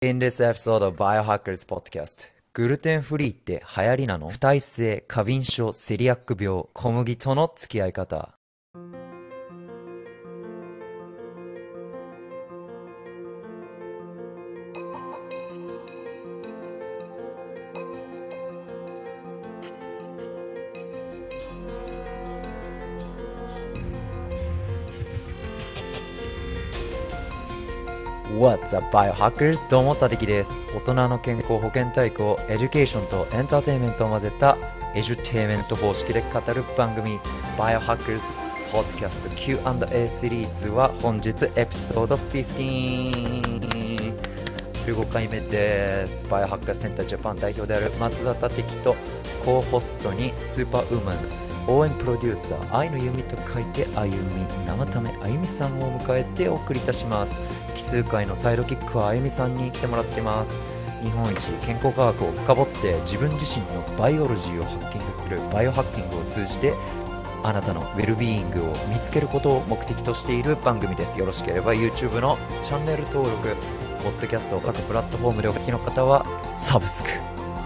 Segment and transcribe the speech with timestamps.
[0.00, 4.28] In this episode of Biohackers Podcast グルテンフリーって流行りなの？
[4.28, 8.37] 不耐性、過敏症、セリアック病、小麦との付き合い方。
[28.38, 29.68] What's up, Biohackers?
[29.68, 30.64] どうも、たてきです。
[30.72, 34.56] 大人の健康保健体育をエデュケーションとエンターテインメントを混ぜた
[34.94, 37.18] エデュテイメント方式で語る番組
[37.58, 38.20] Biohackers
[38.70, 44.14] Podcast Q&A シリーズは本日エピソード15
[44.86, 46.24] 15回目です。
[46.30, 48.94] バイオハッカーセンタージャパン代表である松田たてきと
[49.44, 54.18] co-host にスーパーウーマン応援プロデューサー愛の弓と書いてあゆみ
[54.66, 57.36] 生ためあゆみさんを迎えてお送りいたします
[57.74, 60.78] 奇数回のサイドキックはあゆみさんに来てもらってます。
[61.02, 66.74] 日本一健康科学を深掘って自分自身のバイオロジーをハッキングするバイオハッキングを通じて
[67.44, 71.18] あなたのウェルビーイングを見つけることを目的としている番組です。
[71.18, 73.54] よろしければ YouTube のチャンネル登録
[74.02, 76.26] ポッドキャストを各プラットフォームでお聞きの方は
[76.58, 77.10] サブスク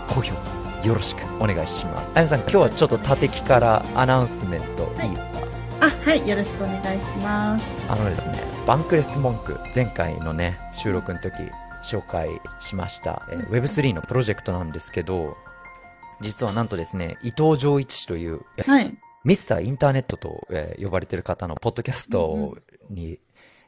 [0.08, 2.12] 高評価よろしくお願いします。
[2.16, 5.06] あゆみさん今日はちょっと縦木からアナウンスメントい。
[5.06, 5.46] いですか、
[5.80, 7.72] あ、はい、よろしくお願いします。
[7.88, 8.34] あのですね、
[8.66, 11.34] バンクレス文句、前回のね、収録の時、
[11.84, 15.36] 紹介しました、えー Web3 のプロジェクトなんですけど、
[16.20, 18.98] 実はなんとですね、伊藤浄一氏という、えはい。
[19.24, 22.56] ミスターインターネットと、えー呼ばれてる方のポッドキャスト
[22.90, 23.20] に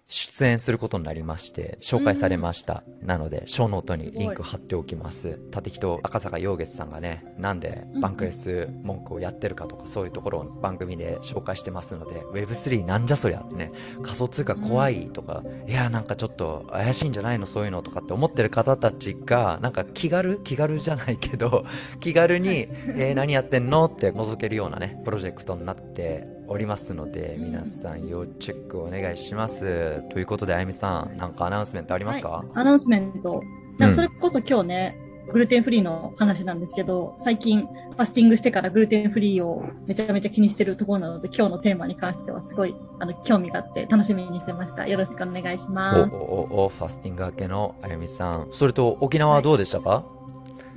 [0.07, 2.85] 出演することになりまして、紹介されました。
[3.01, 5.41] なので、ショーノートにリンク貼っておきます。
[5.51, 17.47] 立木と赤坂陽月さんがね、なんでバンクレス文句をやってるかとか、そういうところを番組で紹介してますので、Web3 なんじゃそりゃってね、仮想通貨怖いとか、いや、なんかちょっと怪しいんじゃないの？
[17.47, 21.65] そういうのとかって思ってる方たちが、なんか気軽気軽じゃないけど、
[22.01, 23.87] 気軽に、えー何やってんの？
[23.87, 30.03] って覗けるようなね、プロジェクトになっておりますので、皆さん要チェックお願いします。
[30.11, 33.43] ということで、あゆみさん、なんかアナウンスメントありますか、はいアナウンスメント。
[33.79, 34.99] なんかそれこそ今日ね、
[35.33, 44.87] グルテンフリーの話なんですけど、最近ファスティングしてからグルテンフリーをめちゃめちゃ気にしてるところなので、今日のテーマに関してはすごいあの興味があって楽しみにしてました。
[44.87, 46.11] よろしくお願いしおます。
[46.13, 48.49] おおおファスティング明けのあゆみさん。
[48.53, 50.05] それと、沖縄はどうでしたか、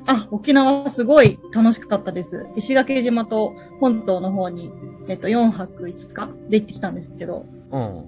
[0.07, 2.47] あ、沖縄すごい楽しかったです。
[2.55, 4.71] 石垣島と本島の方に、
[5.07, 8.05] えっと、4泊5日で行ってきたんですけど、うん。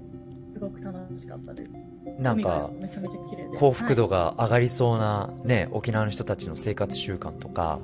[0.53, 1.71] すごく楽しかったです。
[2.17, 3.57] なんかめちゃめちゃ綺麗で。
[3.57, 7.79] 幸福はい度が上がりそうな、ね、沖縄の人たちの生活習慣とか、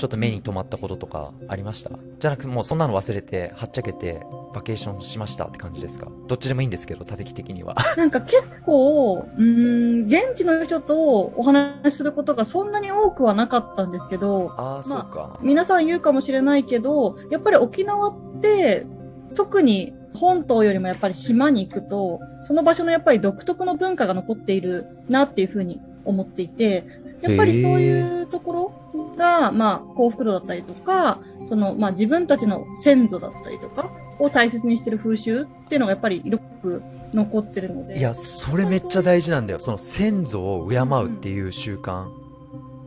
[0.00, 1.90] ちょっと目に留まったこととかありました？
[2.18, 4.22] じゃなくてもうそんなの忘れて、はっちゃけて、
[4.54, 6.08] バケーションしましたって感じですか？
[6.26, 7.74] どっちでもいいんですけど、立木的には。
[7.98, 15.38] なんか結構、うーん、現地の人とお話しすることがそんなに多くはなかったんですけど、ああ、そうまか。
[15.42, 18.86] 皆さん言うかもしれないけど、やっぱり沖縄って、
[19.34, 26.86] 特に本島よりもやっぱり島に行くと、その場所のやっぱり独特の文化が残っているなっていうふうに思っていて、
[27.22, 28.52] やっぱりそういうとこ
[28.94, 36.82] ろが、まあ、幸福度だったりとか、その、まあ自分たちの先祖だったりとかを大切にしてる風習っていうのがやっぱりよく
[37.12, 37.98] 残ってるので。
[37.98, 39.60] いや、それめっちゃ大事なんだよ。
[39.60, 42.08] その先祖を敬うっていう習慣。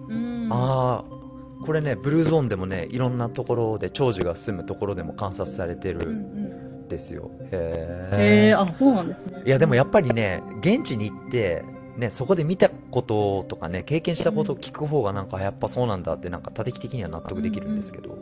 [0.09, 7.31] うん、ああ、これね、ブルーゾーンでもね、いろんなところで、長寿が住むところでも観察されてるんんですよ。
[7.51, 9.41] へへえ、あ、そうなんですね。
[9.45, 11.63] いやでもやっぱりね現地に行って
[11.97, 18.17] ねそこで見たこととかね経験したことを聞く方がなんかやっぱそうなんだってなんか多的的には納得できるんですけど、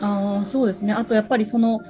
[0.00, 0.92] ああ、そうですね。
[0.92, 1.80] あとやっぱりその、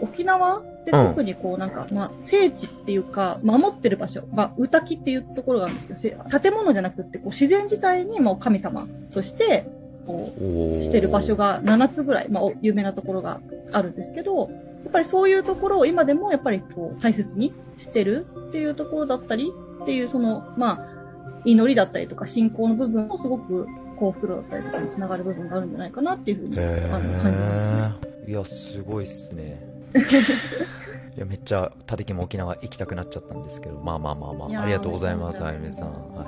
[0.00, 1.08] 沖縄ってうん。
[1.08, 9.68] 特にこうなんか、まあ、聖地っていうか、守ってる場所、まあ、歌木っていうところがあるんですけどせ、建物じゃなくって、こう自然自体にもう神様として、
[10.06, 13.40] こう、してる場所が7つぐらい、まあ、お有名なところが
[13.72, 14.50] あるんですけど、
[14.86, 27.94] やっぱりそういうところを今でもやっぱりこう大切にしてるっていうところだったりっていうその、まあ、祈りだったりとか信仰の部分もすごく幸福度だったりとかにつながる部分があるんじゃないかなっていうふうに、へあの、感じましたね。
[28.26, 29.76] えいやすごいっすね。
[31.16, 34.62] いやめっちゃ他的も沖縄行きたくなっちゃったんですけどまあまあまあまあ。
[34.64, 36.26] ありがとうございますあゆみさん、は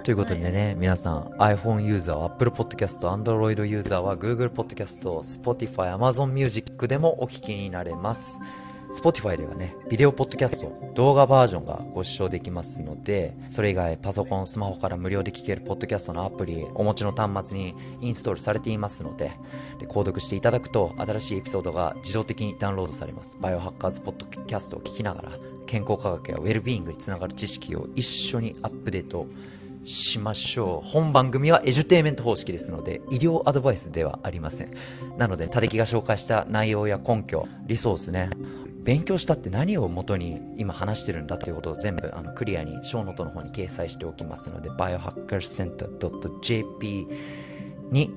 [0.00, 5.08] い、ということでね、皆さん iPhone ユーザー Apple Podcast Android ユーザーは Google Podcast
[5.40, 8.38] Spotify Amazon Music でもお聞きになれます
[8.92, 19.32] Spotify ではね、ビデオポッドキャスト、動画バージョンがご視聴できますので、それ以外パソコン、スマホから無料で聞けるポッドキャストのアプリ、お持ちの端末にインストールされていますので、
[19.78, 23.38] で購読していただくと、新しいエピソードが自動的にダウンロードされます。
[23.40, 25.32] バイオハッカーズポッドキャストを聞きながら、
[25.66, 29.26] 健康科学やウェルビーイングにつながる知識を一緒にアップデート
[29.84, 30.86] しましょう。
[30.86, 34.70] 本番組はエジュテイメント方式ですので、医療アドバイスではありません。
[35.16, 38.28] なので、たできが紹介した内容や根拠、リソースね、
[38.82, 47.06] 勉強したって何を元に今話してるんだっていうことを全部あのクリアにショーノートの方に掲載しておきますので biohackercenter.jp
[47.90, 48.10] に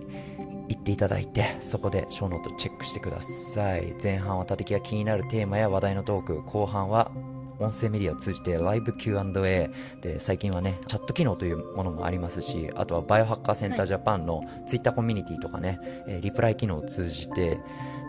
[0.67, 3.93] 行っていただいてそこでショーノートチェックしてください。
[4.01, 7.11] 前半は叩きが気になるテーマや話題のトーク後半は
[7.59, 9.69] 音声メディアを通じてライブ Q&A
[10.01, 17.59] で最近はねチャット機能というものもありますしあとはバイオハッカーセンタージャパンのツイッターコミュニティとかね、えーリプライ機能を通じて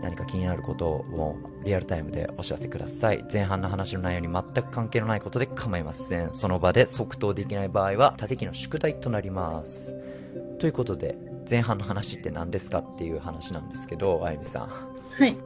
[0.02, 9.94] 何か気になることをリアルタイムでお知らせください前半の話の内容に全く関係のないことで構いませんその場で即答できない場合は立て機の宿題となります
[10.58, 15.36] ということで前半の話って何ですかっていう話なんですけどあゆみさんはい。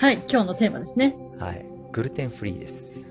[0.00, 1.14] はい、今日のテーマですね。
[1.38, 3.06] はいグルテンフリーです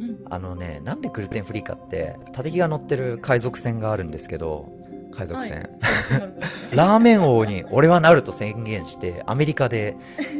[0.00, 0.24] うん。
[0.28, 4.71] あのねなんでグルテンフリーかって立て機が乗ってる海賊船があるんですけど
[5.12, 5.70] 海賊船、はい
[6.74, 9.96] ラーメン王に俺はなると宣言して、アメリカで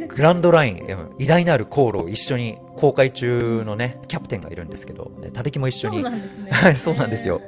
[0.07, 6.51] グランドライン、うん偉大なる航路を一緒に航海中のね、キャプテンがいるんですけど、ね、立木も一緒そうに、なんですね。
[6.51, 7.41] はい、そうなんですよ。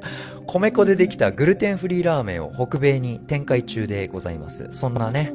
[0.45, 4.69] 米粉でできたグルテンフリーラーメンを北米に展開中でございます。
[4.71, 5.33] そんなね。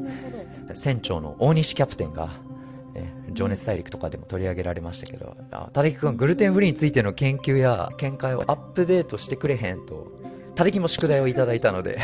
[0.75, 2.27] 船長の大西キャプテンが、
[2.95, 10.20] ね情熱大陸とかでも取り上げられましたけど、あ立木君、グルテンフリーについての研究や見解をアップデートしてくれへんと、
[10.56, 11.99] 立木も宿題をいただいたので、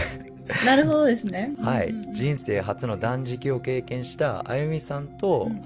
[0.64, 1.54] なるほどですね。
[1.60, 1.94] はい。
[2.12, 5.62] 人生初の断食を経験したあゆみさんとうん。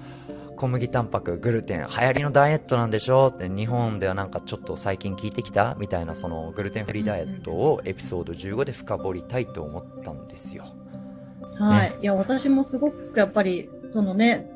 [0.61, 10.65] 小麦タンパクグルテン流行りのダイエットなんでしょって日本ではなんかちょっと最近聞いてきたみたいなそのグルテンフリーダイエットをエピソード15で深掘りたいと思ったんですよ。
[11.55, 11.95] はい。
[12.01, 14.49] いや、私もすごくやっぱり、そのね、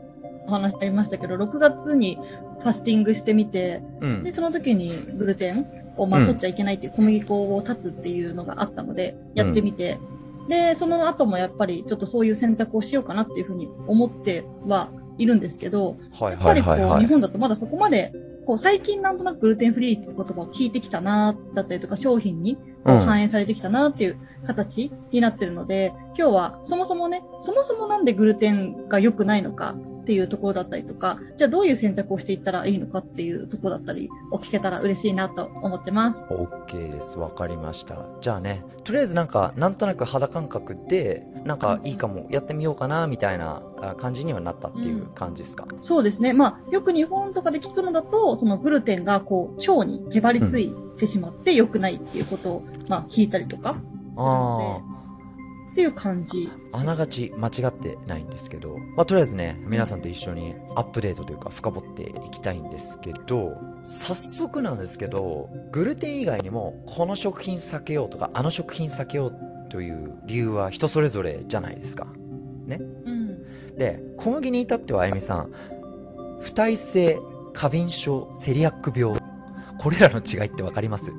[0.47, 2.17] お話ありましたけど、6月に
[2.59, 4.23] ファスティングしてみて、うん。
[4.23, 5.65] で、その時にグルテン
[5.97, 6.25] を、まあ、うん。
[6.25, 9.99] 取っちゃいけないっていう小麦粉を断つっていうのがあったので、やってみて、
[10.47, 18.13] で、その後もやっぱりちょっとそういう選択をしようかなっていうふうに思ってはいるんですけど、はいやっぱりこう、日本だとまだそこまで、
[18.45, 36.27] こう、最近なんとなくグルテンフリーっていう言葉を聞いてきたな、だったりとか、商品に反映されてきたなっていう形になってるので、今日はそもそもね、そもそもなんでグルテンが良くないのかっていうところだったりとか、じゃあどういう選択をしていったらいいのかっていうところだったりを聞けたら嬉しいなと思ってます。
[36.27, 37.17] OK です。
[37.17, 38.05] わかりました。
[38.21, 46.33] じゃあねとりあえずなんかなんとなく肌感覚でなんかいいかもやってみようかなみたいなあ感じにはなったっていう感じですか、そうですね。
[46.33, 53.75] まあ、よく日本とかで聞くのだと、そのグルテンがこう、腸にへばりついてしまって良くないっていうことを、まあ、聞いたりとか
[54.11, 54.94] するあので、
[55.75, 56.49] っていう感じ。
[56.71, 69.33] あながち間違ってないんですけど、まあ、とりあえずね皆さんと一緒にアップデートというか深掘っていきたいんですけど早速なんですけどグルテン以外にもこの食品避けようとかあの食品避けよう
[69.69, 72.07] という理由は人それぞれじゃないですか
[73.05, 73.75] うん。
[73.77, 75.51] で小麦に至ってはあゆみさん
[76.39, 77.19] 不耐性
[77.53, 79.19] 過敏症セリアック病
[79.77, 81.11] これらの違いって分かります？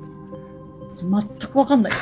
[0.99, 1.93] 全くわかんない。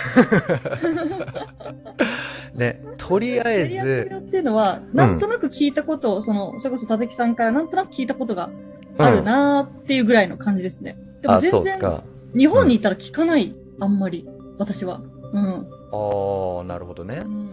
[2.56, 8.50] ねとりあえセリアックず病っていうのは、なんとなく聞いたことを、その、それこそ立木さんからなんとなく聞いたことが
[8.97, 10.97] あるなーっていうぐらいの感じですね。
[11.21, 12.03] でもあ全然、
[12.36, 14.27] 日本にいたら聞かない、あんまり、
[14.57, 15.01] 私は。
[15.33, 15.68] うん。
[15.91, 17.50] ああなるほどねうん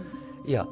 [0.47, 0.67] いや、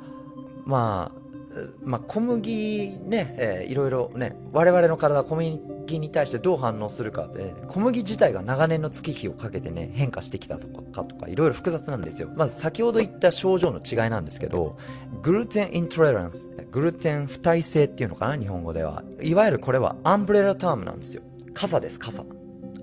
[0.64, 1.21] まあ、
[1.56, 5.61] えまあ、小麦ね、えーいろいろね、我々の体は小麦
[5.99, 12.30] に対してどう反応するかって、ね、小麦自体が長年の月日をかけてね、変化してきたとかとか、いろいろ複雑なんですよ。
[12.37, 14.76] まず先ほど言った症状の違いなんですけど、
[15.23, 19.02] グルテンイントレランス、グルテン不耐性っていうのかな、日本語では。
[19.23, 21.23] いわゆるこれはアンブレラタームなんですよ。
[21.54, 22.25] 傘です、傘。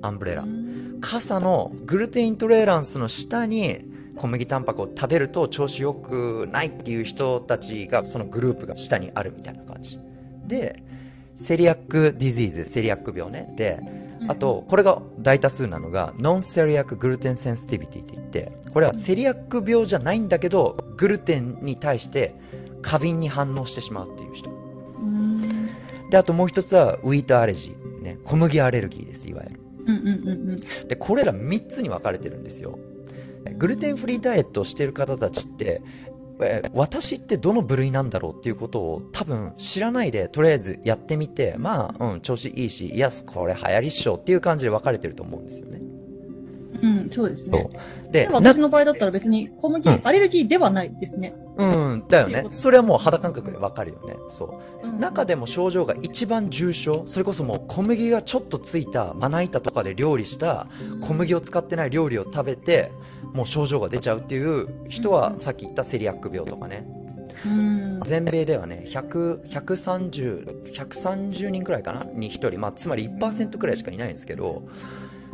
[0.01, 0.45] アンブレラ。
[1.01, 3.85] 傘のグルテンイントレランスの下に
[4.17, 9.99] 小麦タンパクを食べると調子よくないっていう人たちがそのグループが下にあるみたいな感じ
[10.47, 10.83] で
[11.37, 13.53] Celiac Disease セリアック病ね。
[13.55, 13.79] で
[14.27, 22.35] あと、これが大多数なのが Non-Celiac Gluten Sensitivity って言ってこれはセリアック病じゃないんだけどグルテンに対して
[22.81, 24.49] 過敏に反応してしまうっていう人。
[24.49, 25.69] うん。
[26.09, 29.61] であともう一つは Wheat Allergy、ね、小麦アレルギーですいわゆる。
[29.85, 30.87] うんうんうんうん。
[30.87, 32.79] でこれら3つに分かれてるんですよ。
[33.57, 35.81] グルテンフリーダイエットをしている方たちって
[36.41, 45.81] えー私ってどの部類なんだろうっていうことを多分知らないでとりあえずやってみてまあうん調子いいしいやこれ流行りっしょっていう感じで分かれてると思うんですよね。
[46.81, 47.69] うん、そうですね。
[48.11, 51.33] で私の場合だったら別に小麦うんアレルギーではないですね。
[51.57, 52.45] うんだよね。
[52.51, 54.15] それはもう肌感覚で分かるよね。
[54.29, 54.87] そう。
[54.87, 54.99] うん。
[54.99, 60.67] 中でも症状が一番重症それこそもう小麦がちょっとついたまな板とかで料理した
[61.01, 62.91] 小麦を使ってない料理を食べて
[63.37, 66.87] もう症状が出ちゃうっていう人は、さっき言ったセリアック病とかね。
[67.45, 68.01] うん。
[68.03, 72.03] 全米ではね100 130, 130人くらいかな？
[72.05, 74.67] に1人、まあ、つまり1%くらいしかいないんですけど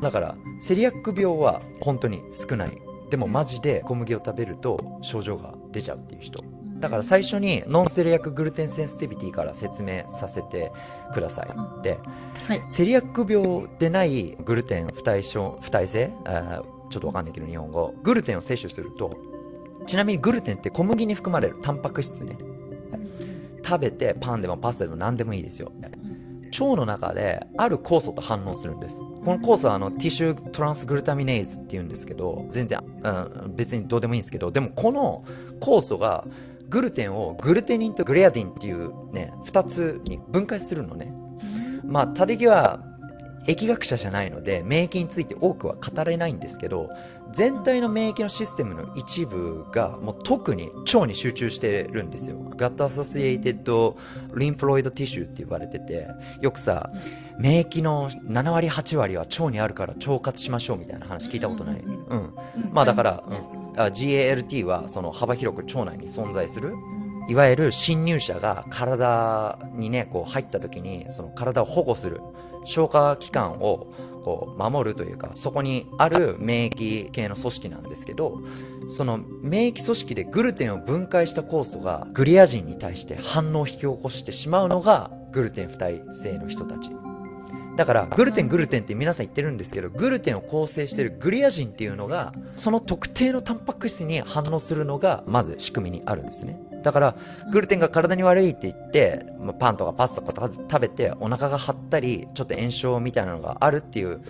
[0.01, 2.72] だからセリアック病は本当に少ない。
[3.10, 6.43] でもマジで小麦を食べると症状が出ちゃうっていう人。
[6.79, 10.74] だから最初に Non-Celiac Gluten Sensitivity から説明させて
[11.13, 11.48] ください
[11.81, 11.98] で
[12.45, 12.62] はい。
[12.65, 16.12] セリアック病でないグルテン不耐症不耐性？
[16.90, 17.94] ちょっとわかんないけど日本語。
[18.04, 19.18] グルテンを摂取すると
[19.86, 22.38] ちなみにグルテンって小麦に含まれるタンパク質ね。
[23.66, 25.72] 食べてパンでもパスタでも何でもいいですよ。
[26.54, 29.00] 腸の中である酵素と反応するんです。
[29.00, 35.24] この酵素はあのティッシュトランスグルタミネーズっていうんですけど全然、うん、別にどうでもいいんですけどでもこの
[35.60, 36.28] 酵素が
[36.70, 41.13] グルテンをグルテニンとグレアディンっていうね2つに分解するのね。
[41.84, 42.80] まあ、タデギは
[43.48, 46.90] 疫学者じゃないので免疫について多くは語れないんですけど
[47.32, 52.38] 全体の免疫のシステムの一部がもう特に腸に集中してるんですよ。
[52.56, 56.08] Gut-Associated Lymphoid Tissue って言われてて
[56.42, 56.92] よくさ
[57.38, 62.34] 免疫の7割8割は腸にあるから腸活しましょうみたいな話聞いたことない、うんうん
[62.72, 66.74] まあだから、うん、あ GALT はその幅広く腸内に存在する。
[67.28, 72.20] いわゆる侵入者が体にねこう入った時にその体を保護する
[72.65, 73.93] 消化器官を
[74.24, 78.41] こう守るというかそこにある免疫系の組織なんですけど
[78.89, 86.91] その免疫組織でグルテンを分解した酵素がグリアジンに対して反応を引き起こしてしまうのがグルテン不耐性の人たち。
[87.75, 96.60] だからグルテングルテンって皆さん言ってるんですけどグルテンを構成してるグリアジンっていうのがその特定のタンパク質に反応するのがまず仕組みにあるんですね。
[96.84, 97.16] だから
[97.52, 104.22] グルテンが体に悪いって言って、まあパンとかパスタとか食べてお腹が張ったりちょっと炎症みたいなのがあるっていうう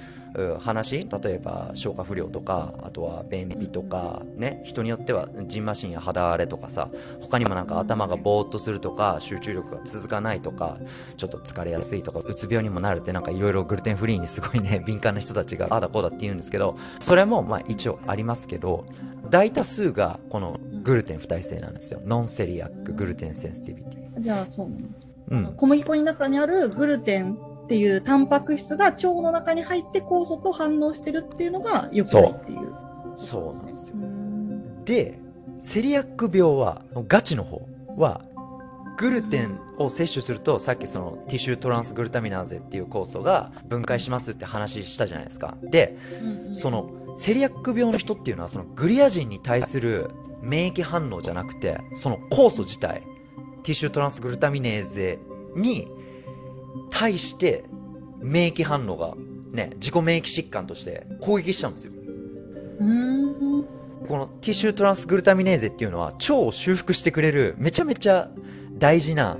[0.60, 6.90] 話例えば消化不良とかあとは便秘とかね人によってはジンマシンや肌荒れとかさ
[7.22, 10.78] 他にもなんか頭がぼーっとするとか集中力が続かないとか
[11.18, 18.86] ちょっと疲れやすいとかうつ病にもなるってなんかいろいろグルテンフリーにすごいね 敏感な人たちがああだこうだって言うんですけどそれもまあ一応ありますけど
[19.30, 22.02] 大多数がこのグルテン不耐性なんですよ。
[22.06, 24.22] Non-Celiac Gluten Sensitivityィ。
[24.22, 24.84] じゃあ、そうなの？
[25.30, 25.54] うん。
[25.56, 27.38] 小麦粉の中にあるグルテン
[27.74, 32.72] っていうタンパク質が腸の中に入って酵素と反応してるっていうのが良くないっていう。
[33.18, 33.96] そうなんですよ。
[33.96, 34.86] うん。
[34.86, 35.20] で
[35.58, 38.22] セリアック病はガチの方は
[38.98, 45.58] グルテンを摂取するとさっきその Tissue トランスグルタミナーゼっていう酵素が分解しますって話したじゃないですか。
[45.64, 45.98] で
[46.52, 50.12] そのセリアック病の人っていうのはそのグリアジンに対する
[50.44, 53.02] 免疫反応じゃなくてその酵素自体
[53.64, 55.18] ティッシュトランスグルタミネーゼ
[55.56, 55.88] に
[56.90, 57.64] 対して
[58.20, 59.16] 免疫反応が
[59.52, 61.94] ね自己免疫疾患として攻撃しちゃうんですよ。
[62.80, 63.66] うん。
[64.08, 68.30] このティッシュトランスグルタミネーゼっていうのは腸を修復してくれるめちゃめちゃ
[68.78, 69.38] 大事な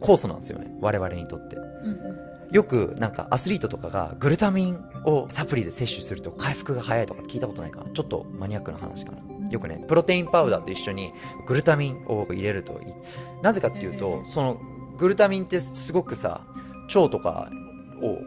[0.00, 0.74] 酵素なんですよね。
[0.80, 1.56] 我々にとって。
[1.56, 7.90] うんよくなんかアスリートとかがグルタミンをサプリで摂取すると回復が早いとか聞いたことないかな。
[7.90, 9.50] ちょっとマニアックな話かな。
[9.50, 11.12] よくねプロテインパウダーと一緒に
[11.46, 12.94] グルタミンを入れるといい。
[13.42, 14.60] なぜかっていうとその
[14.96, 16.46] グルタミンってすごくさ
[16.94, 17.50] 腸とか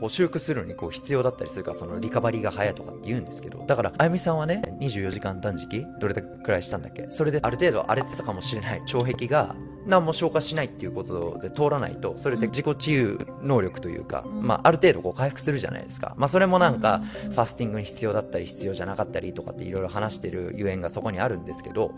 [0.02, 7.08] を修復するのにこう必要だったりするからそのリカバリーが早いとかって言うんですけどだからあゆみさんはね24時間断食どれだけくらいしたんだっけ？
[7.12, 9.56] それである程度荒れてたかもしれない腸壁が
[9.86, 21.94] 何も消化しないっていうことで通らないとそれで自己治癒能力というか、まあ、ある程度こう回復するじゃないですか、まあ、それもなんかファスティングに必要だったり必要じゃなかったりとかっていろいろ話してるゆえんがそこにあるんですけど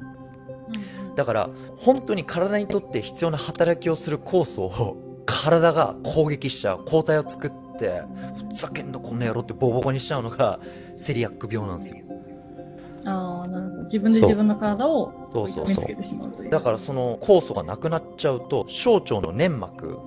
[1.20, 8.04] だから本当に体にとって必要な働きをする酵素を体が攻撃しちゃう抗体を作って
[8.50, 10.62] ふざけんなこんな野郎ってボコボコにしちゃうのが
[10.96, 11.98] セリアック病なんですよ
[13.04, 13.84] ああ、なるほど。
[13.84, 16.50] 自分で自分の体をそうそうそう痛めつけてしまうという。
[16.50, 20.00] だからその酵素がなくなっちゃうと小腸の粘膜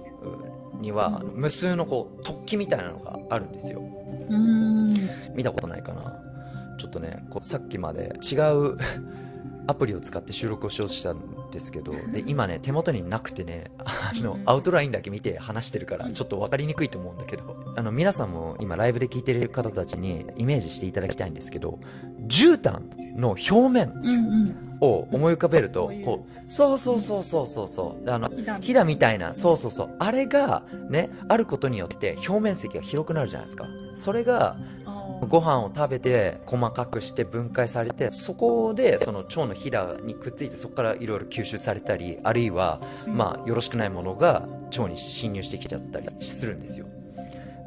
[0.81, 3.83] には無数のこう突起みたいなのがあるんですよ
[4.31, 5.11] うーん。
[5.35, 6.19] 見たことないかな
[6.79, 8.79] ちょっとねこうさっきまで違う
[9.67, 21.79] アプリを使って収録をしようとしたんですけどで今ね手元になくてねあのアウトラインだけ見て話してるからちょっと分かりにくいと思うんだけどあの皆さんも今ライブで聞いてる方たちにイメージしていただきたいんですけど
[22.27, 24.73] 絨毯の表面。
[24.83, 28.11] を思い浮かべるとこうそうそうそうそうそうそう。
[28.11, 28.29] あの
[28.61, 29.33] ひだみたいな。
[29.33, 29.97] そうそうそう。
[30.01, 33.67] あれがねあることによって表面積が広くなるじゃないですか。
[33.95, 34.57] それが
[35.27, 46.87] ご飯を食べて細かくして分解されてそこでその腸のひだにくっついてそこからいろいろ吸収されたりあるいはまあよろしくないものが腸に侵入してきちゃったりするんですよ。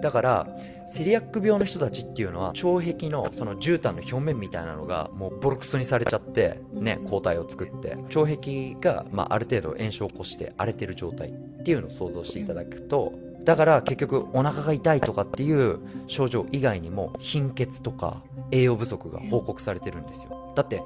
[0.01, 0.47] だから
[0.85, 13.13] セリアック病の人たちっていうのは腸壁のその絨毯の表面みたいなのがもうボロクソにされちゃってね抗体を作って腸壁が、まあ、ある程度炎症を起こして荒れてる状態っていうのを想像していただくと
[13.45, 18.21] だから結局お腹が痛いとかっていう症状以外にも貧血とか
[18.51, 20.53] 栄養不足が報告されてるんですよ。
[20.55, 20.81] だって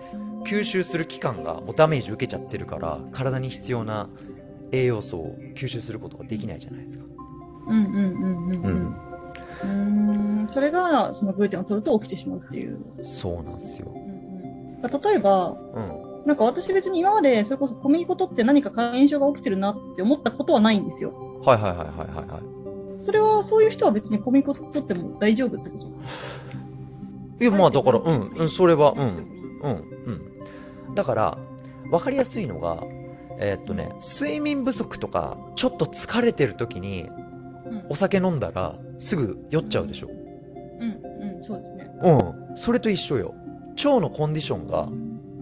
[0.45, 4.09] 吸収する器官がもうダメージ受けちゃってるから体に必要な
[4.71, 7.05] 栄養素を吸収することができないじゃないですか。
[7.67, 8.97] うんうんうんうんうん。
[9.63, 10.47] うん。
[10.49, 12.79] それがそのグルテンを取ると起きてしまうっていう。
[13.03, 16.25] そうなんですよ、うんうん、例えば、うん。
[16.25, 21.28] なんか私別に今までそれこそ小麦粉取って何か炎症が起きてるなって思ったことはないんですよ。
[21.41, 23.03] はいはいはいはいはいはい。
[23.03, 25.87] それはそういう人は別に小麦粉取っても大丈夫ってこと？
[27.41, 28.99] いやまあだからうん、うん、それはうん。
[29.63, 29.83] うん。
[30.87, 30.95] うん。
[30.95, 31.37] だから
[31.89, 32.83] 分かりやすいのが
[33.39, 37.09] えー、っとね睡眠不足とかちょっと疲れてる時に
[37.89, 40.09] お酒飲んだらすぐ酔っちゃうでしょ？
[40.09, 41.35] うん。
[41.35, 41.43] うん。
[41.43, 41.89] そうですね。
[42.01, 42.11] う
[42.53, 42.55] ん。
[42.55, 43.33] それと一緒よ。
[43.77, 44.89] 腸のコンディションが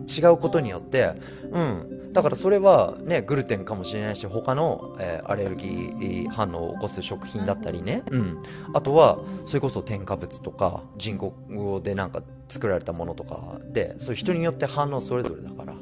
[0.07, 1.13] 違うことによって、
[1.51, 15.75] うん、だからそれはねグルテンかもしれないし他の、えー、アレルギー反応を起こす食品だったりね、うん、あとはそれこそ添加物とか人工でなんか作られたものとかでそういう人によって反応それぞれだから。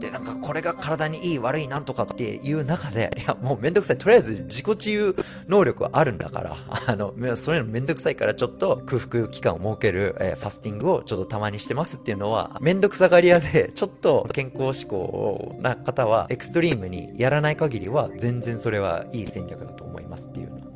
[0.00, 3.98] でなんかこれが体にいい悪いなんとかっていう中でいやもうめんどくさい。
[3.98, 5.14] とりあえず自己治癒
[5.46, 20.68] 能力はあるんだからあのそういうのめんどくさいからちょっと空腹期間を設ける、えー、ファスティングをちょっとたまにしてますっていうのはめんどくさがり屋でちょっと健康志向な方はエクストリームにやらない限りは全然それはいい戦略だと思いますっていうのはね。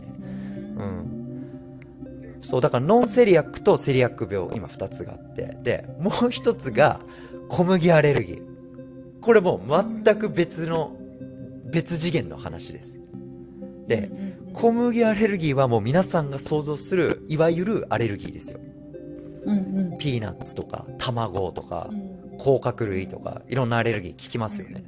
[0.77, 2.41] うん。
[2.43, 5.57] そうだから Non-Celiac とセリアック病今2つがあって。
[5.63, 7.01] でもう1つが
[7.49, 8.54] 小麦アレルギー。
[9.25, 9.59] これも
[10.05, 10.95] 全く別の、
[11.65, 13.01] 別次元の話です。
[13.89, 14.11] で、
[14.53, 18.61] 小麦アレルギーはもう皆さんが想像する、いわゆるアレルギーですよ。
[19.47, 19.57] うん
[19.93, 21.89] うん、ピーナッツとか、卵とか、
[22.39, 24.85] 甲殻類とか、いろんなアレルギー聞きますよね。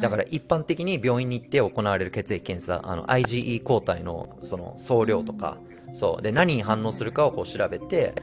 [0.00, 5.58] だから一般的に病院に行って行われる血液検査、あの IgE 抗体のその総量とか、
[5.92, 6.22] そう。
[6.22, 8.14] で、何に反応するかをこう調べて、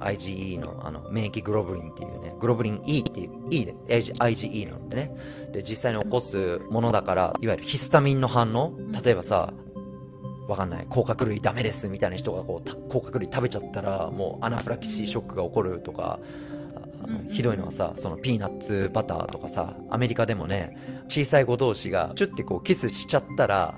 [0.00, 5.16] IgE のあの免疫グロブリンっていうね、グロブリン E っていう、E で、IgE なんでね。
[5.52, 9.52] で、実際に起こすものだから、いわゆるヒスタミンの反応例えばさ、
[10.48, 16.18] わかんない、甲殻類ダメですみたいな人がこう、甲殻類食べちゃったら、もうアナフラキシーショックが起こるとか、
[17.30, 23.74] ひどいのはさ、そのピーナッツバターとかさ、アメリカでもね、小さい子同士がチュッてこうキスしちゃったら、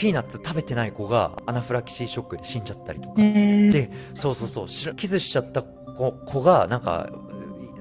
[0.00, 3.16] ピーナッツ食べてない子がアナフィラキシーショックで死んじゃったりとか。
[3.16, 7.10] で、そうそうそう、キスしちゃった子子が、なんか、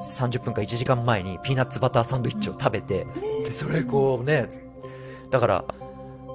[0.01, 3.07] 30分か1時間前にピーナッツバターサンドイッチを食べて、
[3.45, 4.49] でそれこうね、
[5.31, 5.65] だから、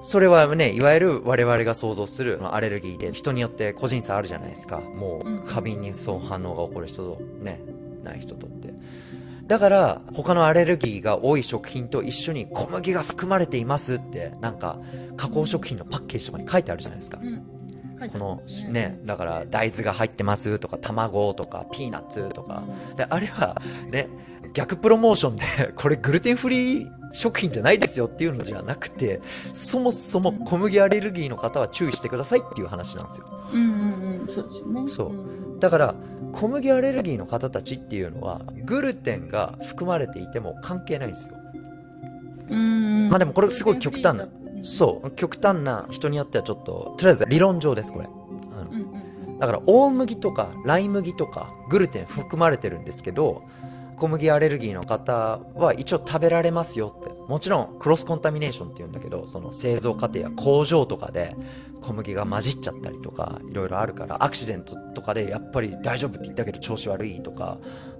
[0.02, 4.80] それはね、いわゆる我々が想像するアレルギーで、人によって個人差あるじゃないですか。
[4.80, 7.60] もう、過敏にそう反応が起こる人とね、
[8.02, 8.72] ない人とって。
[9.46, 14.78] だから他のアレルギーが多い食品と一緒に小麦が含まれていますってなんか
[15.16, 24.08] 加工食品のパッケージとかに書いてあるじゃないですか、うん、このねだから大豆が入ってますとか卵とかピーナッツとか、うん、であれはね
[24.54, 25.42] 逆プロモーションで
[25.76, 29.20] これグルテンフリー食品じゃないですよっていうのじゃなくて
[29.52, 33.24] そもそも小麦アレルギーの方は注意してくださいっていう話なんですよ。
[33.52, 34.90] うんうんうん、そうですよね。
[34.90, 35.60] そう。
[35.60, 35.94] だから
[36.34, 41.36] 小麦アレルギーの方たちっていうのはグルテンが含まれていても関係ないんですよ。
[42.50, 44.28] うんまあでもこれすごい極端な、
[44.62, 48.08] そう極端な人によってはちょっととりあえず理論上ですこれ。
[49.38, 53.42] だから大麦とかライ麦とかグルテン含まれてるんですけど
[53.96, 57.14] 小麦アレルギーの方は一応食べられますよって。
[57.28, 61.34] もちろんクロスコンタミネーションって言うんだけど、その製造過程や工場とかで
[61.80, 67.58] 小麦が混じっちゃったりとか、いろいろあるから、アクシデントとかでやっぱり大丈夫って言ったけど調子悪いとか、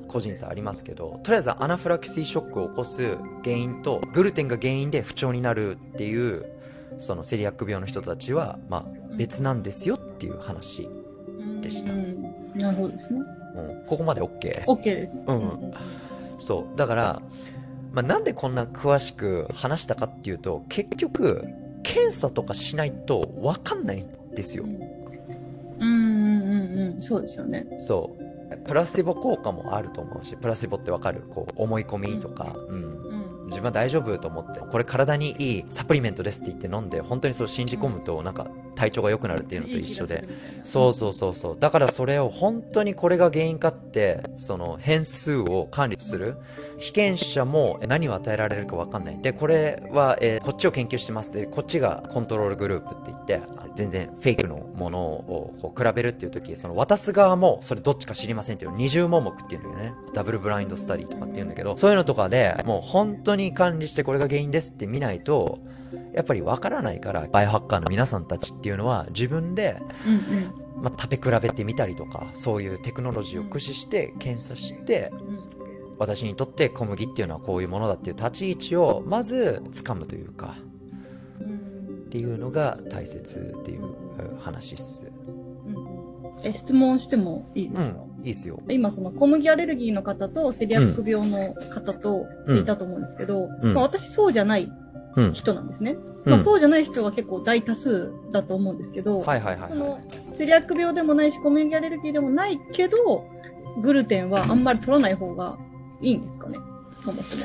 [0.08, 6.44] 個人差ありますけど、とりあえずアナフラキシーショックを起こす原因と、グルテンが原因で不調になるっていう、
[6.98, 8.84] そのセリアック病の人たちは、まあ
[9.16, 10.88] 別なんですよっていう話
[11.62, 11.92] でした。
[12.58, 13.20] なるほどですね。
[13.54, 15.22] うん、ここまで OK?OK、OK です。
[15.26, 15.72] うん。
[16.38, 16.76] そう。
[16.76, 17.22] だから、
[17.92, 21.46] まあ、なんでこんな詳しく話したかっていうと、結局、
[21.82, 24.64] 検査とかしないと分かんないんですよ。
[24.64, 24.72] うん
[25.80, 27.66] うんうんうん、そうですよね。
[27.86, 28.56] そう。
[28.66, 31.22] プラシボ効果もあると思うし、プラシボってわかる？
[31.30, 32.82] こう、思い込みとか、うん。
[32.82, 33.03] うん
[33.46, 40.24] 自分は大丈夫と思って、これ体にいいサプリメントですって言って飲んで、本当にそれを信じ込むと、なんか体調が良くなるっていうのと一緒で。
[40.62, 41.56] そうそうそうそう。
[41.58, 46.36] だからそれを本当にこれが原因かって、その変数を管理する。
[46.78, 49.18] 被験者も何を与えられるか分かんない。
[49.20, 53.40] で、これは、えーこっちを研究してますで、こっちがコントロールグループって言って、
[53.74, 59.94] 全然フェイクのものをこう比べるっていう時、その渡す側もそれどっちか知りませんっていう二重盲目っていうんだよね。
[60.12, 65.58] ダブルブラインドスタディとかっていうんだけど、そういうのとかでもう本当に管理してこれが原因ですって見ないと、
[66.12, 70.16] やっぱり分からないから、バイオハッカーの皆さんたちっていうのは自分でうんう
[70.60, 70.64] ん。
[70.82, 75.12] まあ、食べ比べてみたりとかそういうテクノロジーを駆使して検査して
[75.98, 80.56] 私にとって小麦っていうのはこういうものだっていう立ち位置をまず掴むというか
[81.40, 85.10] っていうのが大切っていううん話っす。
[86.42, 88.60] え、質問してもいいですか、うんいいっすよ。
[88.68, 92.58] 今その小麦アレルギーの方とセリアック病の方とうん。
[92.58, 93.74] いたと思うんですけど、うん。
[93.74, 94.72] まあ、私そうじゃない
[95.16, 95.32] うん。
[95.32, 95.96] 人なんですね。
[96.24, 96.32] うん。
[96.32, 103.28] まあ、そうじゃない人が結構大多数だと思うんですけど、はいはいはいそのはいセリアック病でもないし小麦アレルギーでもないけど
[103.80, 105.58] グルテンはあんまり取らない方が
[106.00, 106.58] いいんですかね。
[106.96, 107.42] そもそも。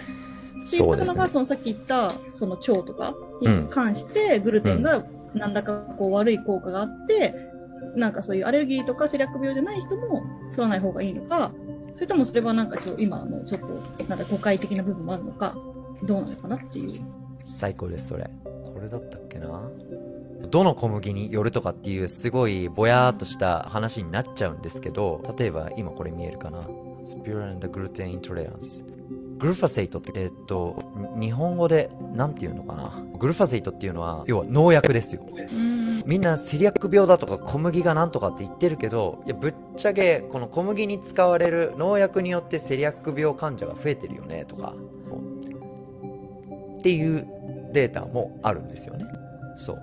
[0.66, 1.06] そうですね。
[1.06, 3.64] っていうのがそのさっき言ったその腸とかうん。
[3.66, 7.36] に関してグルテンが何らかこう悪い効果があって、
[7.96, 11.52] なんかそういうアレルギーとかセリアック病じゃない人も取らない方がいいのか、
[11.96, 15.56] それともそれはなんかちょ今のちょっとなんか誤解的な部分もあるのか、
[16.04, 17.02] どうなのかなっていう。
[17.44, 18.30] 最高ですそれ。
[18.44, 19.70] これだったっけな？
[20.50, 26.62] どの小麦によるとかっていうすごいぼやーっとした話になっちゃうんですけど例えば今これ見えるかな？
[27.12, 30.84] Sprue and Gluten Intolerance Glyphosate って、えーっと、
[31.16, 33.04] に日本語でなんていうのかな？
[33.18, 35.26] Glyphosate っていうのは要は農薬ですよ。
[36.06, 44.74] みんなセリアック病だとか小麦がなんとかって言ってるけどいやぶっちゃけこの小麦に使われる農薬によってセリアック病患者が増えてるよねとか
[46.80, 47.28] っていう
[47.74, 49.06] データもあるんですよね。
[49.58, 49.80] そう。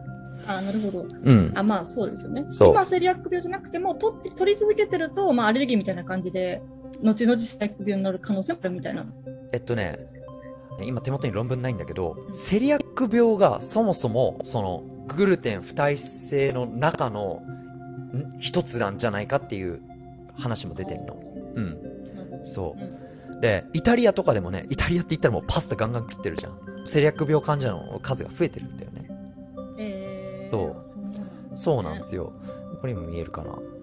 [0.46, 1.06] あなるほど。
[1.24, 1.52] うん。
[1.54, 2.46] あ、まあそうですよね。
[2.50, 2.70] そう。
[2.70, 6.62] 今セリアック病じゃなくても、取って、取り続けてると、まあアレルギーみたいな感じで、
[7.02, 9.06] 後々セリアック病になる可能性もあるみたいな。
[9.52, 9.98] えっとね
[10.82, 17.42] 今手元に論文ないんだけどセリアック病がそもそもそのグルテン不耐性の中の
[18.14, 19.80] ん一つなんじゃないかっていう
[20.34, 21.16] 話も出てんの。
[21.54, 21.78] うん。
[22.42, 23.40] そう。
[23.40, 26.58] でイタリアとかでもねイタリアって言ったらもうパスタガンガン食ってるじゃん。
[26.84, 29.08] セリアック病患者の数が増えてるんだよね。
[29.78, 30.76] えー、そう。
[31.52, 32.32] あそうなんですよ。
[32.80, 33.52] これにも見えるかな？
[33.52, 33.75] うん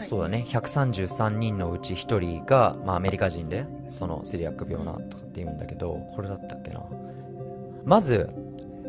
[0.00, 0.44] そうだね。
[0.46, 6.82] 133人のうち1人が、まあ、アメリカ人でそのセリアック病なとかって言うんだけどこれだったっけな。
[7.84, 8.30] まず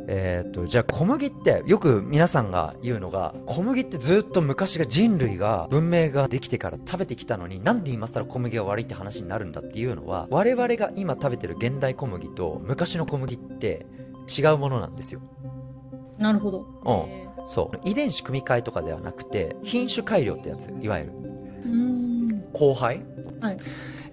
[0.08, 13.86] えーっとじゃあ小麦ってよく皆さんが言うのが小麦ってずっと昔が人類が文明ができてから食べてきたのになんで今更小麦が悪いって話になるんだっていうのは我々が今食べてる現代小麦と昔の小麦って
[14.38, 15.22] 違うものなんですよ。
[16.18, 16.66] なるほど。
[16.86, 17.12] うん。
[17.12, 17.80] えそう。
[17.84, 21.12] 遺伝子組み換えとかではなくて品種改良ってやついわゆる。
[21.12, 21.16] ー
[21.66, 21.70] うー
[22.36, 22.44] ん。
[22.54, 23.04] 交配、
[23.42, 23.58] はい。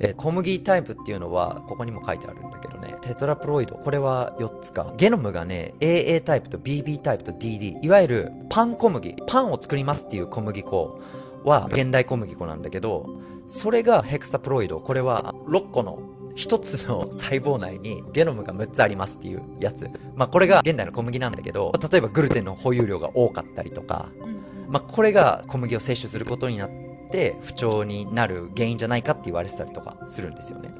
[0.01, 2.95] えー小麦タイプっていうのはここにも書いてあるんだけどね。
[3.03, 3.75] テトラプロイド。
[3.77, 4.95] これは4つか。
[4.97, 9.14] ゲノムがね AA タイプと BB タイプと DD いわゆるパン小麦。
[9.27, 11.01] パンを作りますっていう小麦粉
[11.45, 14.81] は現代小麦粉なんだけどそれがヘクサプロイド。
[14.81, 15.99] これは6個の
[16.37, 19.88] 1つの細胞内にゲノムが6つありますっていうやつ。
[20.14, 24.40] まあこれが現代の小麦なんだけど例えばグルテンの保有量が多かったりとかうん。
[24.69, 26.71] まあ、これが小麦を摂取することになっ
[27.11, 30.71] て不調になる原因じゃないかって言われてたりとかするんですよね。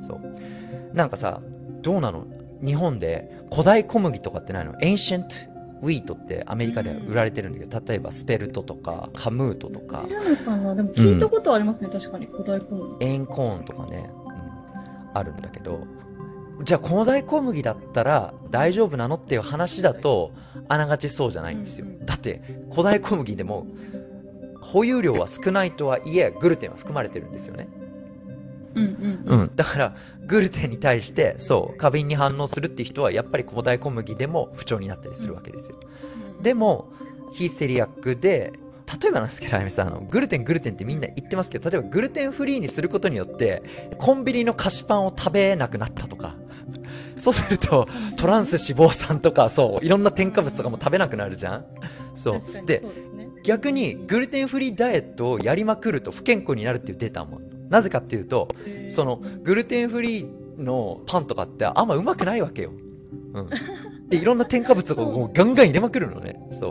[0.00, 0.94] そう。
[0.94, 1.40] なんかさ
[1.80, 2.26] どうなの？
[2.62, 5.48] 日本で古代小麦とかってないの？Ancient
[5.80, 10.04] Wheat ってアメリカでは売られてるんだけど、例えばスペルトとかカムートとか。
[10.06, 10.74] いるのかな？
[10.74, 12.26] でも聞いたことはありますね、確かに。
[12.26, 13.06] 古代小麦。
[13.06, 14.17] エインコーンとかね、うん、
[15.18, 15.86] あるんだけど
[16.62, 20.32] じゃあ古代小麦だったら大丈夫なのっていう話だと
[20.68, 23.66] あながちそうじゃないんですよ、うんうんだって古代小麦でも
[24.60, 27.68] 保有量は少ないとはいえグルテンは含まれてるんですよね。
[28.74, 28.84] うん
[29.26, 29.44] うんう。
[29.44, 29.56] ん。
[29.56, 35.76] だからグルテンに対してそう過敏に反応するっていう人はやっぱり古代小麦でも不調になったりするわけですよ、
[36.42, 36.90] でも
[37.32, 38.52] 非セリアックで
[39.02, 43.62] 例えばなんですけどあやめさんあのグルテングルテンってみんな言ってますけど例えばグルテンフリーにすることによって
[43.98, 46.36] コンビニの菓子パンを食べなくなったとか
[47.18, 51.64] そうするとトランス脂肪酸とかそういろんな添加物とかも食べなくなるじゃん。
[52.14, 52.40] そう。
[52.40, 53.28] そうですね。
[53.44, 57.68] 逆にグルテンフリーダイエットをやりまくると不健康になるっていうデータもあるの。
[57.68, 58.94] なぜかっていうとえー。
[58.94, 62.72] そのグルテンフリーのパンとかってあんまうまくないわけよ、
[63.34, 63.48] うん、
[64.08, 66.40] でいろんな添加物をガンガン入れまくるのね。
[66.52, 66.70] そう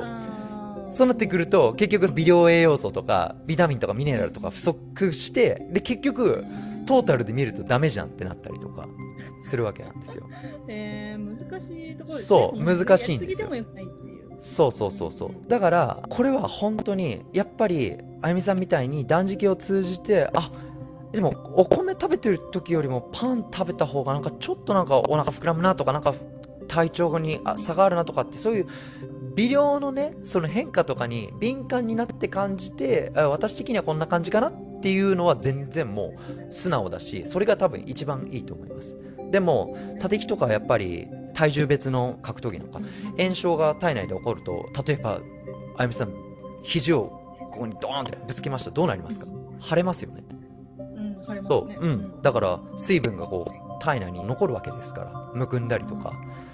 [0.92, 6.46] そうなってくると結局微量栄養素とかビタミンとかミネラルとか不足してで結局
[6.86, 8.88] トータルで見るとダメじゃんってなったりとか
[9.42, 10.28] するわけなんですよ。
[10.68, 12.40] えー、難しいところですね。
[12.40, 13.50] そうの難しいんですよ。
[14.40, 20.52] そうそうそうそうだからこれは本当にやっぱりあゆみさんみたいに断食を通じてあ
[21.12, 26.14] でもお米食べてる時よりもパン食べた方がなんかちょっとなんかお腹膨らむなとかなんか
[26.68, 28.68] 体調にあ差があるなとかってそういう
[29.36, 36.16] 微量のねその変化とかに敏感になって感じてあ私的にはこんな感じかなっていうのは全然も
[36.50, 38.96] う素直だしそれが多分一番いいと思います。
[39.32, 42.80] でも縦木とかはやっぱり体重別の格闘技なんか
[43.18, 45.20] 炎症が体内で起こると例えば
[45.78, 46.14] あゆみさん
[46.64, 48.72] 肘をここにドーンってぶつけました。
[48.72, 49.28] どうなりますか？
[49.60, 50.24] 腫れますよね。
[50.80, 51.78] うん、晴れますそう、ね。
[51.80, 56.14] うん、だから水分がこう体内に残るわけですからむくんだりとか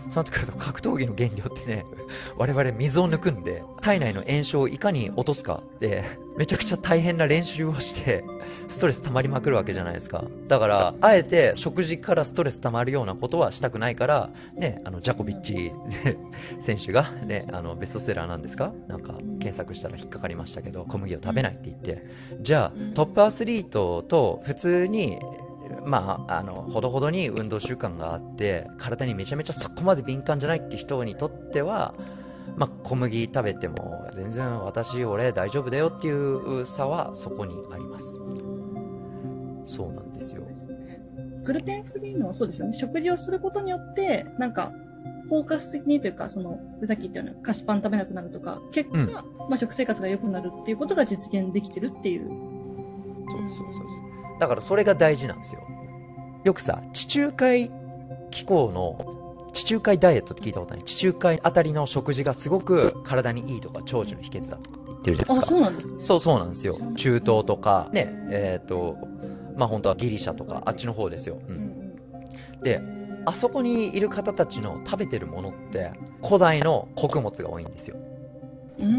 [0.10, 1.86] そうなってくると格闘技の原料ってね
[2.38, 6.04] 我々水を抜くんで体内の炎症をいかに落とすかで
[6.38, 8.24] めちゃくちゃ大変な練習をして
[8.68, 10.24] ストレス溜まりまくるわけじゃないですか。
[10.48, 15.72] だからあえて食事からストレス溜まるようなことはしたくないからねあのジャコビッチ
[16.60, 18.74] 選手がねあのベストセラーなんですか？
[18.88, 22.06] なんか検索したら引っかかりましたけど小麦を食べないって言って。
[22.42, 25.20] じゃあトップアスリートと普通に
[25.86, 31.94] まあ、あのほどほどに運動習慣があって体にめちゃめちゃそこまで敏感じゃないって人にとっては、
[32.56, 38.20] まあ、小麦食べても全然私俺大丈夫だよっていう差はそこにあります。
[39.66, 40.44] そうなんですよ。
[41.46, 42.74] グルテンフリーのはそうですよね。
[42.74, 44.72] 食事をすることによって、なんか、
[45.28, 49.12] フォーカス的にというか、その、さっき言ったような菓子パン食べなくなるとか、結果、うん。
[49.12, 52.54] まあ食生活が良くなるっていうことが実現できてるっていう。
[53.30, 54.04] そうそうそうそ
[54.36, 55.62] うだからそれが大事なんですよ
[56.44, 57.72] よくさ地中海
[58.32, 60.84] 気候の地中海ダイエットって聞いたことない。
[60.84, 65.56] 地中海あたりの食事がすごく体にいいとか長寿の秘訣だとかって言ってるじゃないあ、ですか。
[65.56, 65.96] そうなんですか。
[66.00, 66.78] そうそうなんですよ。
[66.98, 68.98] 中東とかねえっ、と
[69.56, 71.56] まあ本当はギリシャとかあっちの方ですよ、う、うん。
[71.56, 71.96] ん
[72.64, 72.82] で
[73.26, 75.92] あそこにいる方たちの食べてるものって
[76.24, 77.96] 古代の穀物が多いんですよ。
[78.80, 78.88] うん。
[78.88, 78.90] う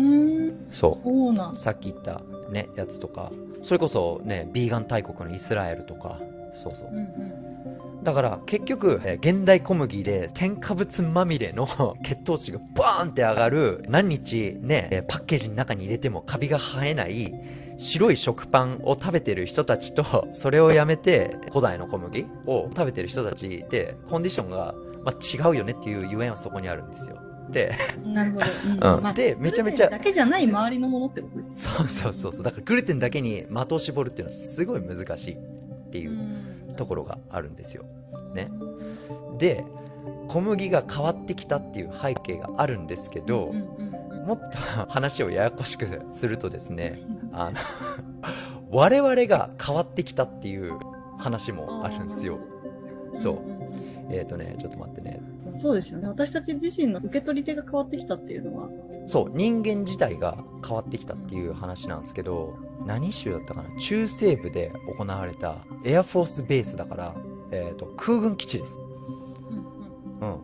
[0.46, 3.33] ーん、そそうなんうさっき言ったねやつとか。
[3.62, 6.20] それこそねビーガン大国のイスラエルとか
[6.55, 6.88] そうそう。
[6.90, 8.05] うんうん。
[8.05, 11.67] だから結局、えー現代小麦で添加物まみれの
[12.05, 17.35] 血糖値がバーンって上がる何日ね、えーパッケージの中に入れてもカビが生えない
[17.79, 27.19] 白い食パンを食べてる人たちとそれをやめて古代の小麦を食べてる人たちでコンディションが、まあ、違うよねっていうゆえんはそこにあるんですよ。
[27.51, 27.73] で
[28.05, 28.47] なるほど。
[28.67, 28.73] うん。
[28.97, 29.03] うん。
[29.03, 31.57] まあでめちゃめちゃだけじゃない周りのものってことですね。
[31.57, 32.45] そうそうそうそう。
[32.45, 35.37] だからグルテンだけに的を絞るっていうのはすごい難しいっ
[35.90, 36.11] ていう。
[36.11, 36.43] うん
[36.75, 37.85] ところがあるんですよ。
[38.35, 38.51] ね、
[39.39, 39.65] で
[40.29, 43.53] 小麦が変わってきたっていう背景があるんですけど、
[44.27, 44.59] もっと
[44.89, 47.01] 話をややこしくするとですね
[47.33, 47.59] あの
[48.71, 50.79] 我々が変わってきたっていう
[51.19, 52.39] 話もあるんですよ。
[53.13, 53.39] そう
[54.11, 56.09] えっ、とねちょっと待ってねうんそうですよね。
[56.09, 58.69] 私たち自身の受け取り手が変わってきたっていうのは。
[59.07, 63.68] そう人間自体が変わってきたっていう話なんですけど何州だったかな？
[63.79, 67.14] 中西部で行われたエアフォースベースだから、
[67.51, 68.85] えー、と空軍基地です。
[70.20, 70.38] うん。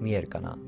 [0.00, 0.58] 見えるかな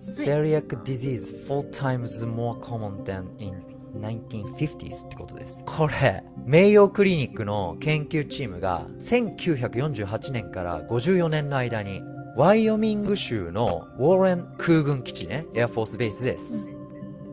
[0.00, 3.62] ?Celiac disease four times more common than in
[4.00, 5.64] 1950s ってことです。
[5.64, 12.02] これ、名誉クリニックの研究チームが1948年から54年の間に
[12.36, 16.72] ワイオミング州のウォーレン空軍基地ね、エアフォースベースです。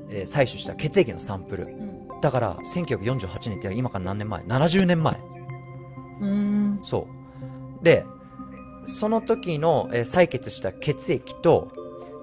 [0.10, 1.66] えー採取した血液のサンプル。
[1.66, 1.95] うん
[2.26, 5.22] だから、1948年って今から何年前 ?70 年前。
[6.22, 6.80] うん。
[6.84, 7.08] そ
[7.80, 7.84] う。
[7.84, 8.04] で、
[8.88, 11.72] その時の、えー採血した血液と、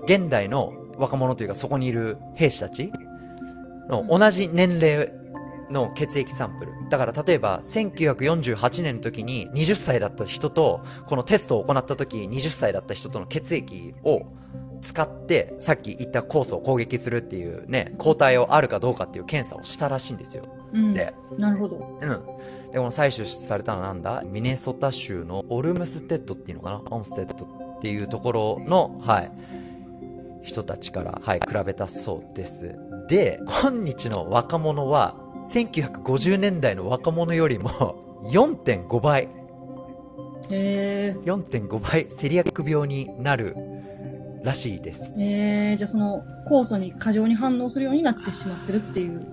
[0.02, 2.90] 現代の若者というかそこにいる兵士たち
[3.88, 5.12] の同じ年齢
[5.70, 6.72] の血液サンプル。
[6.90, 14.22] だから例えば1948年の時に20歳だった人と、このテストを行った時20歳だった人との血液を
[14.82, 20.42] 使って、さっき言った酵素を攻撃するっていうね、抗体をあるかどうかっていう検査をしたらしいんですよ。
[20.72, 20.92] うん。
[20.92, 21.98] で、なるほど。
[22.00, 22.08] うん。
[22.08, 22.16] で、
[22.78, 24.22] この採取されたのはなんだ？
[24.26, 26.82] ミネソタ州のオルムステッドっていうのかな？
[26.90, 29.30] オムステッドっていうところの、はい、
[30.42, 32.74] 人たちから、はい、比べたそうです。
[33.08, 35.16] で、今日の若者は、
[35.46, 37.70] 1950年代の若者よりも
[38.26, 39.28] 4.5倍、
[40.50, 43.56] へ4.5倍セリアック病になる
[44.42, 45.14] らしいです。
[45.18, 45.72] え。
[45.72, 49.24] えー、じゃあその酵素に過剰に反応するようになってしまってるっていう。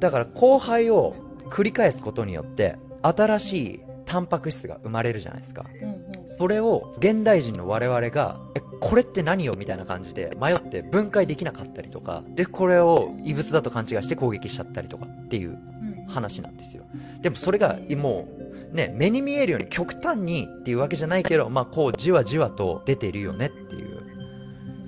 [0.00, 1.14] だから後輩を
[1.50, 5.66] 繰り返すことによって、新しいタンパク質が生まれるじゃないですか。
[5.80, 5.98] うんうん。
[6.26, 16.84] それを現代人の我々が、え、これって何よみたいな感じで迷って分解できなかったりとか、で、これを異物だと勘違いして攻撃しちゃったりとかっていううん話なんですよ。
[17.20, 18.28] でもそれがも
[18.72, 23.97] うね、目に見えるように極端にっていうわけじゃないけど、まあ、こうじわじわと出てるよねっていう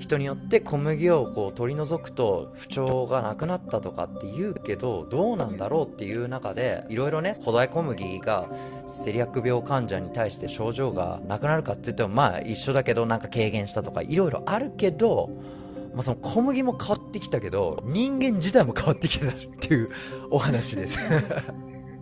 [0.00, 8.48] 人によって小麦をこう取り除くと不調がなくなったとかって言うけどどうなんだろうっていう中でいろいろね古代小麦が
[8.86, 15.30] セリアック病患者に対して症状がなくなるかって言ってもまあ一緒だけどなんか軽減したとかいろいろあるけど
[15.92, 19.90] まあ、その小麦も変わってきたけど人間自体も変わってきてたっていう
[20.30, 21.00] お話です。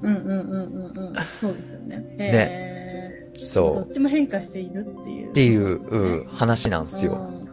[0.02, 1.14] うんうんうんうんうん。
[1.40, 1.96] そうですよね。
[2.18, 3.30] ね。
[3.34, 3.74] そう。
[3.74, 7.47] どっちも変化しているっていう、っていう、うん、話なんですよ。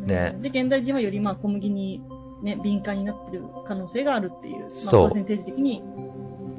[0.00, 0.38] ね。
[0.40, 2.02] で、現代人はよりまあ小麦に
[2.42, 5.08] ね、敏感になってる可能性があるっていう、まあ、そう。
[5.08, 5.82] パーセンテージ的に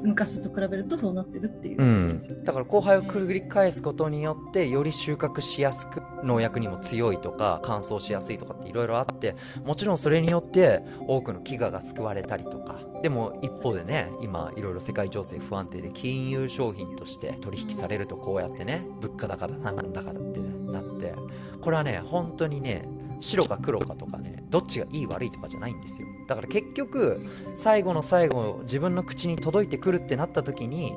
[0.02, 12.80] 昔と比べるとそうなってるっていう、うん、だから後輩を繰り返すことによってより収穫しやすく農薬にも強いとか乾燥しやすいとかっていろいろあってもちろんそれによって多くの飢餓が救われたりとか。
[13.02, 21.14] でも一方でね今いろいろ世界情勢不安定で金融商品として取引されるとこうやってね物価高だなんだからって、なって。
[21.60, 22.88] これはね本当にね
[23.22, 26.08] 白か黒かとかねどっちがいい悪いとかじゃないんですよ。
[26.26, 30.94] だから結局最後の最後自分の口に届いてくるってなった時に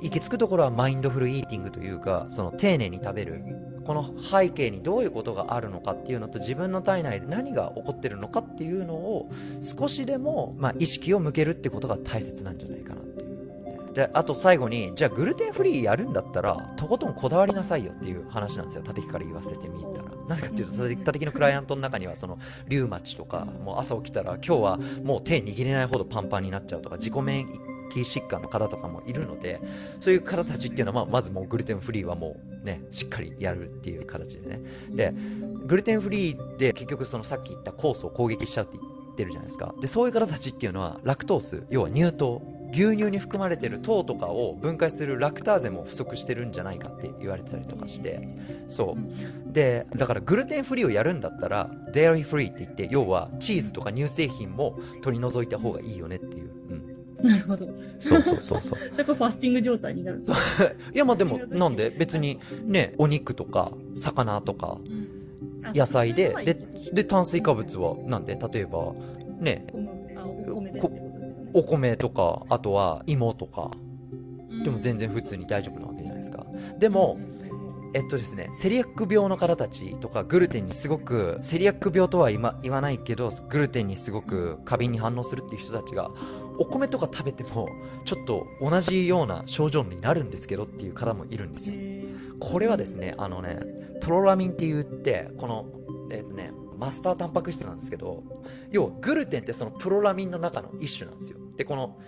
[0.00, 3.44] 行き着くところはマインドフルイーティングというかその丁寧に食べる。
[3.84, 13.23] この背景にどういうことがあるのかっていうのと自分の体内で何が起こってるのかっていうのを少しでも、まあ、意識を向けるってことが大切なんじゃないかなって。
[13.94, 18.82] であと最後にじゃあグルテンフリーやるんだったらとことんこだわりなさいよっていう話なんですよ。
[18.82, 20.14] 立木から言わせてみたら。
[20.28, 29.60] なぜかっていうと立木のクライアントの中にはそのリュウマチとかもう朝起きたら今日はもう手握れないほどパンパンになっちゃうとか自己免疫疾患の方とかもいるので
[30.00, 34.60] そういう方たちっていうのは、まあ、まずもうグルテンフリーはもうねしっかりやるっていう形でね。
[34.90, 35.14] で
[35.66, 39.74] グルテンフリーで結局そのさっき言った酵素を攻撃しちゃうって言ってるじゃないですか。
[39.80, 48.28] でそういう方たちっていうのはラクトース要は乳糖牛乳に含まれてる糖とかを分解するラクターゼも不足してるんじゃないかって言われてたりとかして。
[48.68, 49.52] そう。
[49.52, 56.50] でだからグルテンフリーをやるんだったらデイリーフリーって言って要はチーズとか乳製品も取り除いた方がいいよねっていう、
[57.20, 57.66] うん、なるほど。
[58.00, 58.78] そうそうそうそう。
[58.90, 60.22] それファスティング状態になる
[60.92, 61.90] いやまあでもなんで？
[61.90, 64.78] 別にねお肉とか魚とか
[65.74, 66.58] 野菜で、で
[66.92, 68.36] で炭水化物はなんで？
[68.52, 68.92] 例えば
[69.38, 71.03] ねお米
[71.96, 73.70] とかあとは芋とか。
[74.62, 76.46] でも全然普通に大丈夫なわけじゃないですか。
[76.78, 77.18] でも
[77.94, 86.10] えっとですね、セリアック病の方たちとかグルテンにすごくセリアック病とは言わないけどグルテンにすごく過敏に反応するっていう人たちが
[86.58, 87.68] お米とか食べても
[88.04, 91.76] ちょっと同じような症状になるんですけどっていう方もいるんですよ。
[92.40, 93.60] これはですねあのね
[94.00, 95.66] プロラミンって言ってこの
[96.10, 98.24] えっとねマスタータンパク質なんですけど
[98.72, 101.98] 要はグルテンってそのプロラミンの中の一種なんですよでこの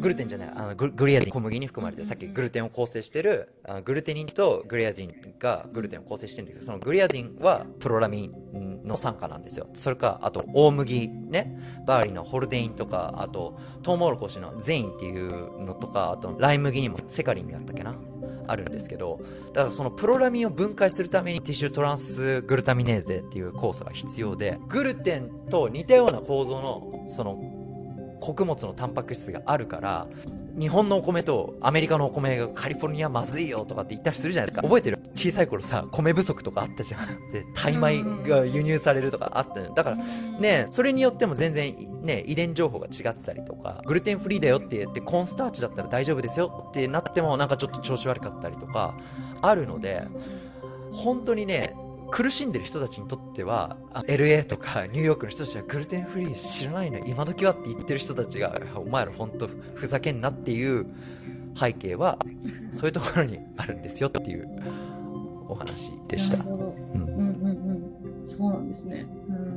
[0.00, 9.68] グルテンじゃないあのググリアディン小麦に含まれてさっきグルテンを構成してるあグルテニンとグリアディンがグルテンを構成してるんですけどそのグリアディンはプロラミンの傘下なんですよ。
[9.74, 11.58] それかあと大麦ね。
[11.86, 17.96] barley のホルデインとかあとトウモロコシのゼインっていうのとかあとライ麦にもセカリンやったっけな？
[18.48, 19.20] あるんですけど
[19.54, 27.55] だからそのプロラミンを分解するために tissue transglutaminase っていう酵素が必要でグルテンと似たような構造のその
[28.20, 30.06] 穀物のタンパク質があるから
[30.58, 34.62] 日本のお米とアメリカのお米がカリフォルニアまずいよとかって言ったりするじゃないですか。
[34.62, 34.98] 覚えてる？
[35.14, 37.06] 小さい頃さ米不足とかあったじゃん。
[37.30, 48.94] でタイ米が輸入されるとかあっただからねそれによっても全然ね遺伝情報が違ってたりとかグルテンフリーだよって言ってコーンスターチだったら大丈夫ですよってなってもなんかちょっと調子悪かったりとか
[49.42, 50.04] あるので
[50.92, 51.76] 本当にね
[52.10, 60.86] 苦しんでる人たちにとっては LA とかニューヨークの人たちはグルテンフリー知らないの今時はって言ってる人たちがお前ら本当ふざけんなっていう
[61.54, 62.18] 背景は
[62.72, 64.48] そういうところにあるんですよっていう
[65.48, 66.38] お話でした。
[66.38, 68.24] うん、うんうんうん。
[68.24, 69.06] そうなんですね。
[69.28, 69.55] うん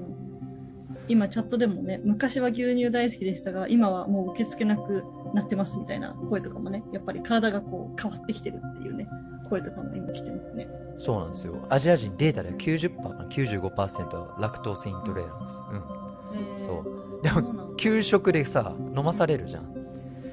[1.10, 9.08] 今チャットでもね昔は牛乳大好きでしたが今はもう受け付けなくなってますみたいな声とかもねやっぱり体がこう変わってきてるっていうね
[9.50, 10.68] 声とかも今来てますね。
[11.00, 11.66] そうなんですよ。
[11.70, 16.60] アジア人データでは90%か95%ラクトースイントレーランスうん。
[16.60, 17.24] そう。
[17.24, 19.74] でも給食でさ飲まされるじゃん。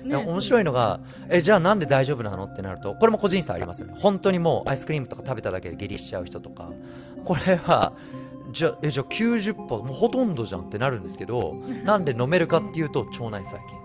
[0.06, 3.94] ね、面白いのがえじゃあなんで大丈夫なのってなるとこれも個人差ありますよね。
[3.96, 6.70] 本当にもうアイスクリームとか食べただけで下痢しちゃう人とか。
[7.24, 7.92] これは
[8.50, 13.78] じゃえじゃあ90%もうほとんどじゃんってなるんですけど なんで飲めるかっていうと腸内細菌。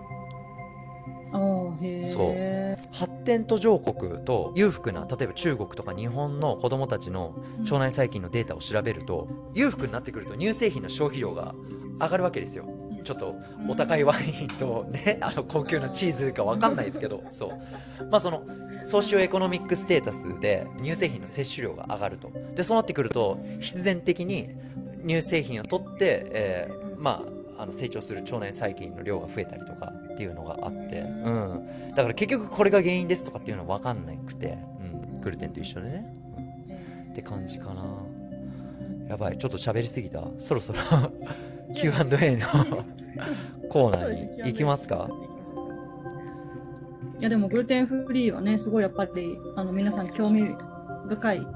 [2.12, 2.62] そう。
[2.92, 7.34] 発展途上国と裕福な例えば中国とか日本の子供たちの
[7.64, 11.54] 腸内細菌のデータを調べると裕福になってくると乳製品の消費量が
[12.00, 12.66] 上がるわけですよ
[13.02, 13.36] ちょっと
[13.68, 17.50] お高いワインとね、あの高級なチーズかわかんないですけど、 そう。
[18.10, 18.44] まあその、
[18.84, 22.30] ソーシオエコノミックステータスで乳製品の摂取量が上がると。
[22.54, 24.50] で、そうなってくると、必然的に
[25.06, 27.24] 乳製品を取って、えーま
[27.56, 31.68] あ、あの成長する腸内細菌の量が増えたりとかっていうのがあって、うん。
[31.94, 34.58] だから結局これが原因ですとかっていうのはわかんなくて、
[35.14, 35.20] うん。
[35.20, 36.14] グルテンと一緒でね。
[36.16, 36.22] うん
[37.12, 37.84] って感じかな。
[39.08, 40.24] やばい、ちょっと喋りすぎた。
[40.38, 40.78] そろそろ
[41.74, 42.46] Q&A の
[43.70, 45.08] コーナーに行きますか？
[47.20, 50.54] いやでもグルテンフリーはね、すごいやっぱり、あの皆さん興味
[51.08, 51.46] 深い、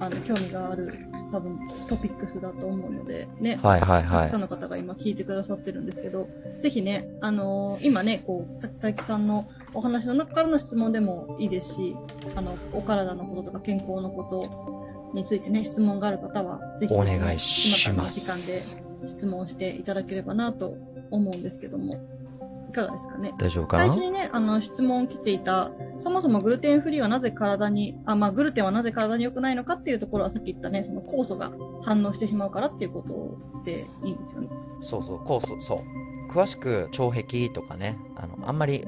[0.00, 0.98] あの興味がある
[1.30, 4.40] 多分トピックスだと思うので、ね、はいはいはいたくさん。
[4.40, 6.26] の方が今聞いてくださってるんですけど、
[6.58, 11.96] ぜひね、あのー今ね、こう、た大木さんのお話の中からの質問でもいいですし、
[12.34, 18.76] あの、お体のこととか健康のことについてね、質問がある方は、ぜひ、お願いしま今からの時間す。
[18.76, 20.76] で質問していただければなと
[21.10, 22.00] 思うんですけども、
[22.68, 23.32] いかがですかね？
[23.38, 23.84] 大丈夫かな？
[23.84, 31.52] 最初にね、あの、質問来ていた、そもそもグルテンフリーはなぜ体に、あ、まあ、グルテンはなぜ体に良くないのかっていうところはさっき言ったね、その酵素が
[31.82, 34.48] 反応してしまうからっていうことでいいんですよね。
[34.80, 36.32] そうそう、酵素、そう。
[36.32, 38.84] 詳しく腸壁とかね、あの、あんまり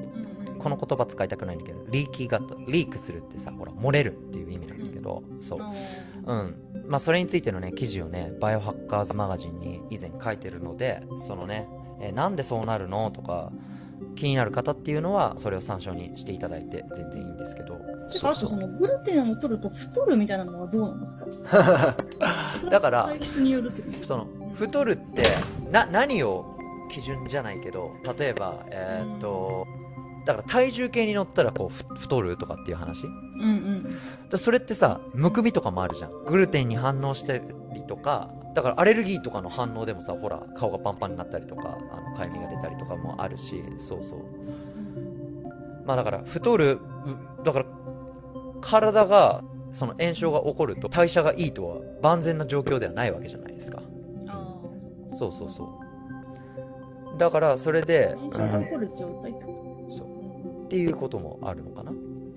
[0.59, 5.61] この言葉使いたくないんだけど、リーキーガット、リークするってさ、ほら、漏れるっていう意味なんだけど、そう。
[6.27, 6.55] うん。
[6.89, 11.69] まあ、それについてのね、記事をね、バイオハッカーズマガジンに以前書いてるので、そのね、
[12.01, 13.51] えーなんでそうなるのとか、
[14.15, 17.77] 気になる方っていうのは、それを参照にしていただいて全然いいんですけど。
[18.13, 21.97] てか、あとそのグルテンを取ると太るみたいなのはどうなんですか？
[22.71, 25.23] だから体質によるってことその太るって
[25.71, 26.57] な何を
[26.91, 29.67] 基準じゃないけど例えばえーっと
[30.25, 33.07] だから体重計に乗ったらこうふ太るとかっていう話？
[33.39, 33.97] うんうん。
[34.29, 36.25] だそれってさむくみとかもあるじゃん。
[36.25, 37.43] グルテンに反応したり
[37.87, 44.21] とかだからアレルギーとかの反応でもさほら顔がパンパンになったりとかあのかゆみが出たりとかもあるしそうそう。
[45.85, 47.67] まあだから太るうだから
[48.61, 53.83] 体がその炎症が起こると代謝がいいとは万全な状況ではないわけじゃないですか。
[54.27, 54.57] あ
[55.13, 55.65] あ、そうそうそ
[57.15, 57.19] う。
[57.19, 59.95] だからそれで、炎症が起こる状態ってこと？
[59.95, 60.07] そう。
[60.09, 60.17] うん
[60.67, 61.93] っていうこともあるのかな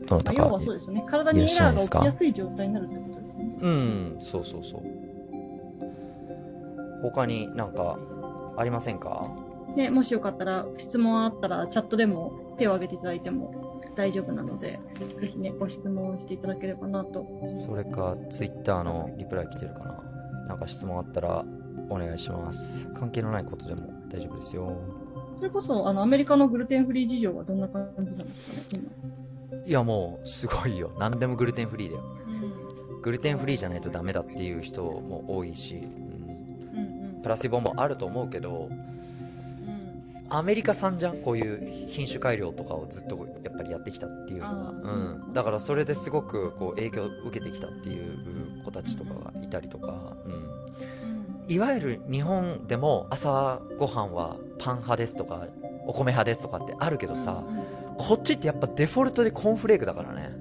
[0.09, 1.05] 要はそうですよね。
[1.07, 3.57] 体にエラーが起きやすい状態になるってことですよね。
[3.61, 4.83] うんそうそうそう
[7.01, 7.97] 他になんか
[8.57, 9.29] ありませんか？
[9.75, 14.79] ね、もしよかったら、質問あったら、チャットでも手を挙げていただいても大丈夫なので、
[15.21, 17.27] ぜひね、ご質問していただければなと。
[17.65, 20.03] それかツイッターのリプライ来てるかな？
[20.47, 21.45] なんか質問あったら
[21.89, 24.75] お願いします関係のないことでも大丈夫ですよ
[25.37, 28.89] それこそ、あの、アメリカのグルテンフリー事情はどんな感じなんですかね、今？
[29.69, 30.89] いやもうすごいよ。
[30.97, 32.03] 何でもグルテンフリーだよ。
[32.89, 33.01] うん。
[33.03, 40.25] グルテンフリーじゃないとダメだっていう人も多いし、うん、うんプラシボもあると思うけどうん。
[40.29, 41.17] アメリカ産じゃん？
[41.17, 44.71] こういう品種改良とかをずっとやっぱりやってきたっていうのは。
[44.71, 50.17] うん、だからそれですごくこう影響を受けてきたっていう子たちとかがいたりとか。
[51.49, 55.47] いわゆる日本でも朝ごはんはパン派ですとか
[55.87, 57.43] お米派ですとかってあるけどさ、
[57.97, 60.31] こっちってやっぱデフォルトでコーンフレークだからね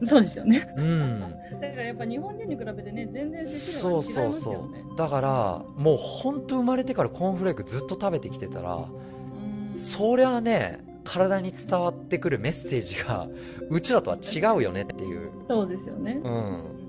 [0.00, 0.06] うん。
[0.06, 0.72] そうですよね。
[0.76, 4.84] うんだからやっぱ日本人に比べてね、全然摂取そう量が違いそうそますよね。
[4.92, 13.26] うだからもうほんと生まれてからコーンフレークずっと食べてきてたらうんそりゃね体に伝わってくるメッセージが
[13.70, 16.20] うちらとは違うよねっていうそうですよね。
[16.22, 16.79] うん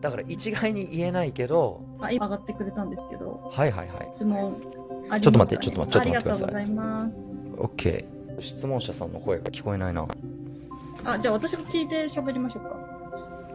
[0.00, 4.10] だから一概に言えないけどあ、今上がってくれたんですけど、はいはいはい。
[4.14, 6.44] 質問ありますか、ね、ちょっと待ってちょっと待ってちょっと待ってください。
[6.44, 7.28] ありがとうございます。
[7.58, 8.04] OK
[8.40, 10.06] 質問者さんの声が聞こえないな。
[11.04, 12.76] あ、じゃあ私が聞いて喋りましょうか。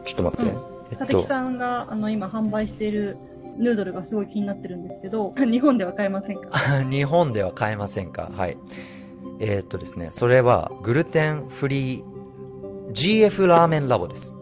[0.03, 0.59] ちょっと待って、うん。
[0.91, 3.17] え立木さんがあの今販売している
[3.57, 6.49] ヌードルがすごい気になってるんですけど、 日本では買えませんか？
[6.91, 8.29] 日本では買えませんか？
[8.35, 8.57] はい。
[9.39, 12.03] えーっとですねそれはグルテンフリー
[12.91, 14.34] GF ラーメンラボです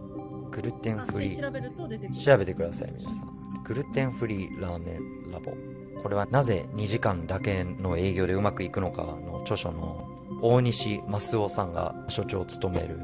[0.53, 1.41] グルテンあフリー。
[1.41, 2.19] 調べると出てくる。
[2.19, 3.63] 調べてください皆さん。
[3.63, 5.53] グルテンフリーラーメンラボ。
[6.01, 10.07] これはなぜ2時間だけの営業でうまくいくのかの著書の
[10.41, 12.97] 大西益夫さんが所長を務める、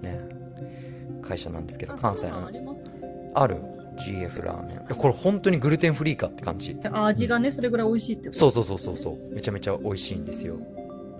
[0.00, 0.20] ね、
[1.22, 2.50] 会社なんですけどあ関西の。
[3.34, 3.56] ある。
[3.96, 4.96] GF ラーメン。
[4.96, 6.76] これ本当にグルテンフリーかって感じ。
[6.92, 9.34] あ味がね、それぐらい美味しいってそうそうそうそうそう。
[9.34, 10.58] めちゃめちゃ美味しいんですよ。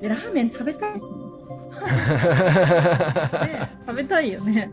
[0.00, 1.20] でラーメン食べたいですもん。
[3.46, 4.70] ね、食べたいよね。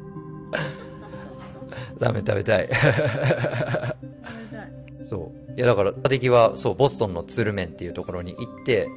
[1.99, 2.69] ラーメン食べたい。
[5.03, 5.53] そう。
[5.55, 8.87] いやだから敵はそうボストンのツルメンっていうところに行って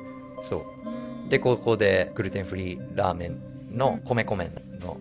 [0.43, 1.31] そう。
[1.31, 3.41] でここでグルテンフリーラーメン
[3.73, 5.01] の米粉麺の、ね、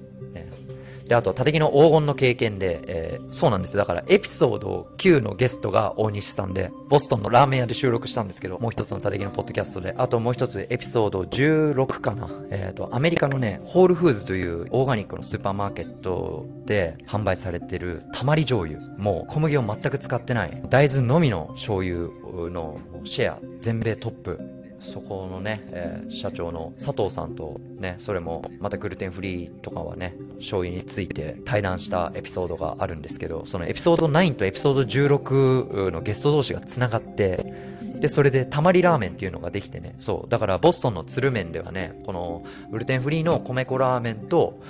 [1.07, 3.77] で、あと、縦木の黄金の経験で、えー、そうなんですよ。
[3.77, 12.27] だから、エピソード9のゲストが大西さんで、ボストンのラーメン屋で収録したんですけど、もう一つの縦木のポッドキャストで、あともう一つエピソード16かな。
[12.49, 18.79] えっ、ー、と、アメリカのね、ホールフーズというオーガニックのスーパーマーケットで販売されてるたまり醤油。
[18.97, 22.09] もう小麦を全く使ってない、大豆のみの醤油
[22.49, 24.39] のシェア、全米トップ
[24.85, 37.53] そこのね、えー、社長の佐藤さんとね、それもまたグルテンフリーとかはね、醤油について対談したエピソードがあるんですけど、そのエピソード9とエピソード16のゲスト同士が繋がって、
[37.99, 44.61] で、それでたまりラーメンっていうのができてね、そう、だからボストンの鶴麺ではね、このグルテンフリーの米粉ラーメンと、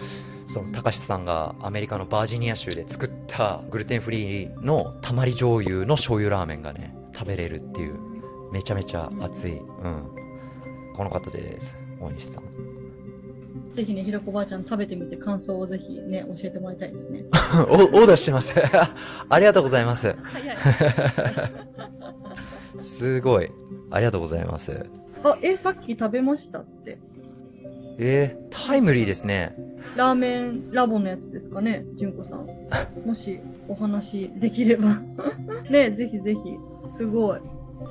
[0.47, 7.95] その高橋さんがアメリカのバージニア州で作ったグルテンフリーのたまり醤油の醤油ラーメンがね、食べれるっていう
[8.51, 9.63] めちゃめちゃ熱い、うん、
[10.95, 11.75] この方です。
[11.99, 12.74] 大西さん。
[13.75, 17.25] ぜひねひろこばあちゃん食べてみて感想をぜひね教えてもらいたいですね。
[17.69, 18.53] おオーダーしてます。
[19.27, 20.15] ありがとうございます。
[22.79, 23.51] すごい。
[23.91, 24.85] ありがとうございます。
[25.25, 26.99] あえさっき食べましたって。
[27.97, 29.57] えー、タイムリーですね。
[29.97, 32.47] ラーメンラボのやつですかね純子さん。
[33.05, 35.01] もしお話できれば。
[35.69, 36.39] ねぜひぜひ。
[36.89, 37.39] すごい。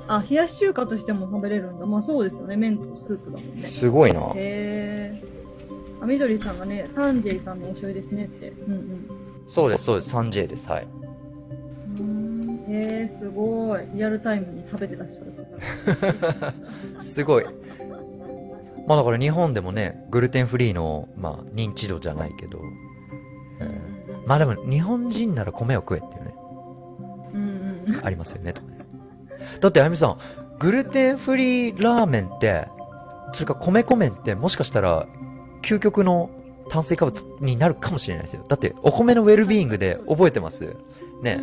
[0.07, 1.85] あ、冷やし中華としても食べれるんだ。
[1.85, 2.55] まあそうですよね。
[2.55, 3.61] 麺とスープだもんね。
[3.61, 4.21] すごいな。
[4.33, 5.34] へえ。
[6.05, 8.49] あ、みどりさんがね、サンジェイさんのお醤油ですねって。
[8.49, 9.09] うんうん。
[9.47, 10.09] そうです、そうです。
[10.09, 10.69] サンジェイです。
[10.69, 10.87] はい。
[12.67, 13.81] へえ、すごい。
[13.93, 16.53] リアルタイムに食べてらっしゃる方。
[17.01, 17.45] すごい。
[18.87, 22.59] まあだから日本でもね、グルテンフリーの、まあ認知度じゃないけど、
[23.59, 26.35] えー、まあでも日本人なら米を食えっていうね、
[27.33, 28.77] うんうん、ありますよね、とかね。
[29.59, 30.17] だって、あゆみさん、
[30.59, 32.67] グルテンフリーラーメンって、
[33.33, 35.07] それか米粉麺ってもしかしたら、
[35.65, 36.29] 究極の
[36.69, 38.43] 炭水化物になるかもしれないですよ。
[38.47, 40.75] だって、お米のウェルビーイングで覚えてます？
[41.21, 41.41] ね。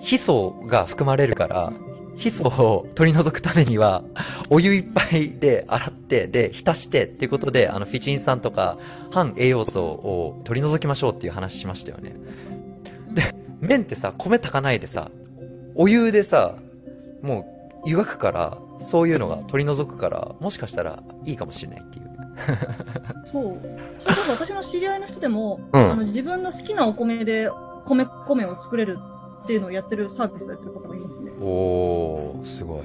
[0.00, 1.72] ヒ素が含まれるから、
[2.16, 4.02] ヒ素を取り除くためには、
[4.50, 8.78] お湯いっぱいで洗って、で、浸してっていうことで、あの、フィチン酸とか、
[9.10, 12.16] 反栄養素を取り除きましょうっていう話しましたよね。
[13.14, 13.22] で、
[13.60, 15.10] 麺ってさ、米炊かないでさ、
[15.74, 16.56] お湯でさ、
[17.22, 17.46] も
[17.84, 22.09] う湯がくからそういうのが取り除くからもしかしたらいいかもしれないっていう
[23.24, 23.58] そう。
[23.98, 27.50] それこそ私の知り合いの人でも、うん、あの自分の好きなお米で
[27.84, 28.98] 米米を作れる
[29.44, 31.32] っていうのをやってるサービスをやってる方がいますね。
[31.40, 32.82] おおすごい。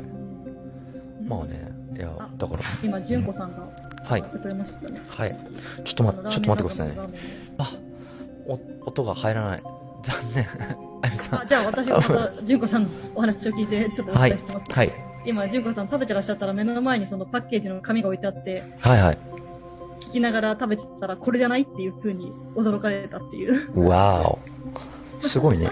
[1.28, 1.74] まあね。
[1.96, 2.62] いやだから。
[2.84, 3.68] 今純子さんが
[4.04, 4.22] はい。
[4.22, 4.28] は
[5.28, 5.36] い。
[5.84, 6.98] ちょっと待ってちょっと待ってくださいね。
[7.58, 7.72] あ
[8.48, 9.64] お音が入らない。
[10.04, 10.46] 残念。
[11.02, 11.48] あゆみさん。
[11.48, 14.88] じゃあ私はまた、純子さんのお話を聞いて、ちょっとお伝えしてます、はい。
[14.88, 14.96] はい、
[15.26, 19.18] 今、純子さん食べてらっしゃったら、目の前にそのパッケージの紙が置いてあって、はいはい。
[20.16, 23.86] 聞きながら食べてたら、これじゃないっていうふうに驚かれたっていう。
[23.90, 24.38] わ
[25.22, 25.28] お。
[25.28, 25.70] すごいね。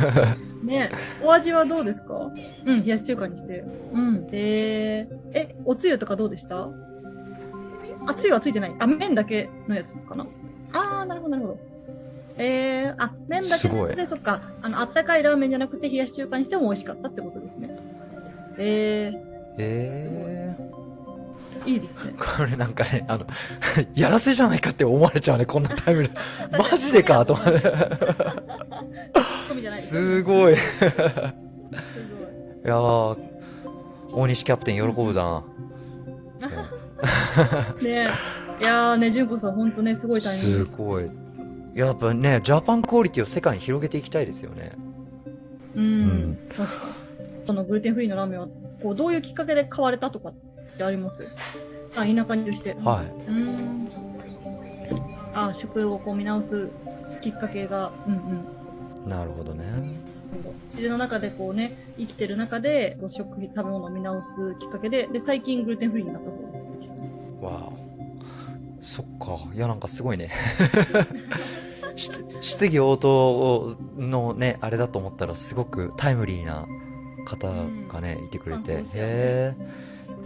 [0.64, 0.88] ね
[1.22, 2.32] お味はどうですか？
[2.64, 3.62] うん、冷やし中華にして。
[3.92, 4.26] うん。
[4.32, 6.66] えー、え、おつゆとかどうでした？
[8.06, 8.74] あ、つゆはついてない。
[8.78, 10.26] あ、麺だけのやつかな。
[10.72, 11.58] あー、なるほど、なるほど。
[12.38, 17.76] えー、あ、麺だけで、そっか、あの、あったかいラーメンじゃなくて冷やし中華にしても美味しかったってことですね。
[18.56, 19.18] えー。
[19.58, 20.83] えー。
[21.66, 22.14] いいですね。
[22.18, 23.26] これなんかね、あの、
[23.94, 26.10] やらせじゃないかって思われちゃうね、こんなタイムで。
[26.58, 27.60] マジでかと思って。
[29.70, 30.54] すごい。
[30.54, 33.16] いやー、
[34.12, 35.42] 大西キャプテン喜ぶな。
[37.82, 38.08] ね
[38.60, 41.10] いやーね、純子さん、本当ね、すごいタイミングすごい。
[41.74, 44.72] やっぱねジャパンクオリティを世界に広げていきたいですよね
[45.74, 46.92] うん、うん、確かに
[47.46, 48.48] そのグルテンフリーのラーメンは
[48.82, 50.32] こうどういうきっかけで買われたとか
[50.74, 51.26] ってあります。
[51.96, 53.30] あ田舎にいるしてはい。
[53.30, 53.88] うん。
[55.34, 56.68] あ食をこう見直す
[57.20, 58.14] きっかけがうん
[59.04, 59.10] うん。
[59.10, 59.64] なるほどね。
[60.66, 66.60] 自然の中でこうね生きてる中でこう食食べ物を見直すきっかけでで最近グルテンフリーになったそうです。
[67.40, 67.72] わあ。
[68.82, 69.54] そっか。
[69.54, 70.30] いやなんかすごいね。
[72.40, 76.66] 質疑応答のねあれだと思ったらすごくタイムリーな
[77.24, 77.48] 方
[77.92, 79.54] がね、うん、いてくれて、へえ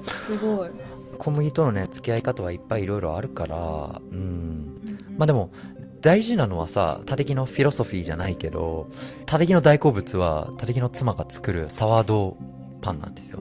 [0.04, 0.70] すごい
[1.18, 5.50] 小麦とのね付き合い方はいっぱいいろいろあるからうん、まあでも
[6.00, 8.88] 大事なのはさ、タテキのフィロソフィーじゃないけど、
[9.26, 12.36] タテキの大好物は、タテキの妻が作るサワード
[12.80, 13.40] パンなんですよ。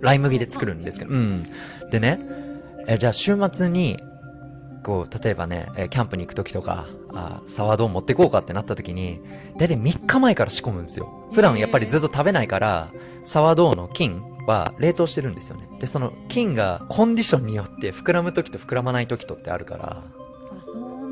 [0.00, 1.44] ライ麦で作るんですけど、うん。
[1.90, 2.20] でね、
[2.88, 3.98] えじゃあ週末に
[4.82, 9.20] こう、例えばね、キャンプに行く時とか、あサワードを持ってこうかってなった時に、
[9.58, 11.28] だいたい3日前から仕込むんですよ。
[11.32, 12.90] 普段やっぱりずっと食べないから、
[13.24, 15.68] サワードの菌は冷凍してるんですよね。
[15.78, 20.02] で、その菌がコンディションによって膨らむ時と膨らまない時とってあるから。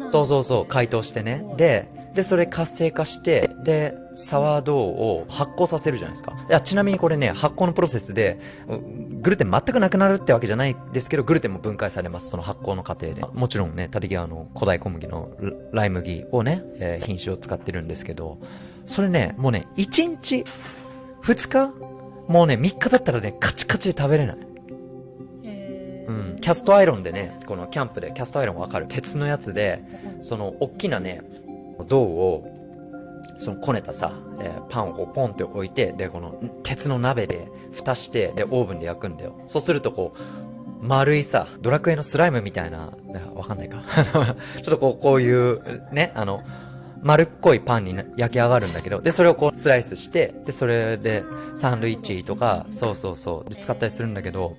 [0.08, 1.44] あ、そうそうそう解凍してね。
[1.56, 6.36] で、で、それ活性化して、で、サワードーを発酵させるじゃないですか。
[6.48, 8.40] いや、ちなみにこれね、発酵のプロセスで、
[9.22, 12.30] グルテン全くなくなるってわけじゃないですけど、グルテンも分解されます。
[12.30, 13.22] その発酵の過程で。
[13.32, 15.30] もちろんね、立木はあの、古代小麦の
[15.72, 18.38] ライ麦をね、えー、品種を使ってるんですけど、
[18.86, 20.44] それね、もうね、1日、
[21.22, 21.72] 2日
[22.30, 24.36] もうね、3日だったらね、カチカチで食べれない。
[26.06, 28.86] うん、キャストアイロンでね、このキャンプで、キャストアイロンわかる？
[28.88, 29.82] 鉄のやつで、
[30.22, 31.22] その、大きなね、
[31.88, 32.46] 銅を、
[33.38, 39.34] そのこねたさ、えー、パンをポンって置いて、で、この鉄の鍋で蓋して、で、オーブンで焼くんだよ。
[39.48, 42.92] そうするとこう、丸いさ、ドラクエのスライムみたいな、
[43.34, 43.82] わかんないか？
[44.04, 46.42] ちょっとこう、こういう、ね、あの、
[47.02, 51.24] 丸っこいパンに焼き上がるんだけど、で、それをこうスライスして、で、それで
[51.54, 54.56] サンドイッチとか、そうそうそう、で使ったりするんだけど、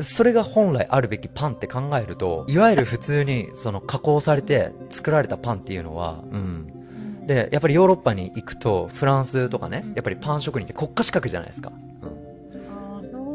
[0.00, 7.26] それが本来あるべきパンって考えると、いわゆる普通にその加工されて作られたパンっていうのは、うん。
[7.26, 11.72] で、やっぱりヨーロッパに行くと、フランスとかね、やっぱりパン職人って国家資格じゃないですか。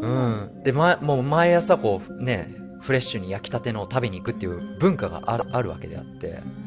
[0.02, 0.10] うん。
[0.10, 0.64] うん。
[0.64, 6.63] で、ま、もう毎朝こう、ね、フレッシュに焼きたてのを食べに行くっていう文化があるあるわけであって、うん。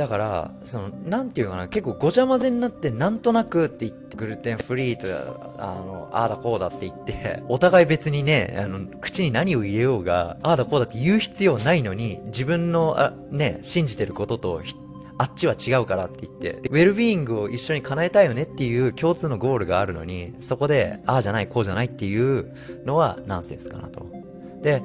[0.00, 5.06] だから、その、なんていうかな、結構ごちゃ混ぜになって、なんとなくって言って、グルテンフリーと、
[5.58, 14.62] あの、ああだこうだって言って、お互い別にね、あの、口に何を入れようが、ああだこうだって言う必要ないのに、自分の、あ、ね、信じてることと、
[15.18, 22.54] あっちは違うからって言って、ウェルビーイングを一緒に叶えたいよねっていう共通のゴールがあるのに、そこで、ああじゃない、こうじゃないっていう
[22.86, 24.06] のはナンセンスかなと。
[24.62, 24.82] で、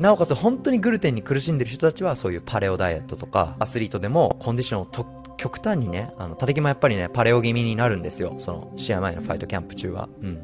[0.00, 8.36] なおかつ本当にグルテンに苦しんでる人たちはそういうパレオダイエットとかアスリートでもコンディションをと極端にね、あの、立木もやっぱりね、パレオ気味になるんですよ。
[8.38, 10.10] その、試合前のファイトキャンプ中は。
[10.20, 10.42] うん。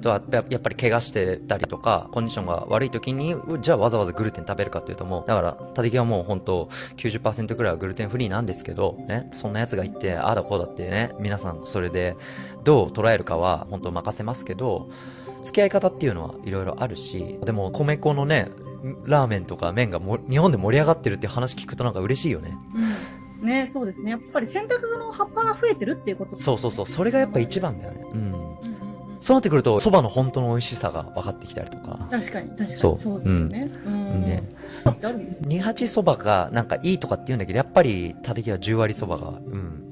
[0.00, 12.16] とは、やっぱり怪我してたりとか、コンディションが悪い時に、じゃあわざわざグルテン食べるかっていうともう、だから、立木はもう本当90%くらいはグルテンフリーなんですけど、ね、そんな奴がいて、ああだこうだってね、皆さんそれで
[12.62, 14.90] どう捉えるかは本当任せますけど、
[15.42, 18.50] 付き合い方っていうのはいろいろあるし、でも米粉のね、
[19.04, 22.56] ラーメンとか麺がも日本で盛り上がってるって話聞くとなんか嬉しいよね。
[23.42, 24.12] うん、ねそうですね。
[24.12, 26.86] やっぱり洗濯の葉っぱが増えてるっていうこと、そうそうそう。
[26.86, 28.04] それがやっぱ一番だよね。
[28.12, 28.58] うん。
[29.20, 32.08] そうなってくると、蕎麦の本当の美味しさが分かってきたりとか。
[32.10, 32.68] 確かに、確かに。
[32.68, 33.72] そうそうですよね。
[33.84, 34.22] うん。
[34.22, 34.42] ね。
[35.42, 39.87] 二八蕎麦がなんかいいとかって言うんだけど、やっぱり、たてきは十割蕎麦が、うん、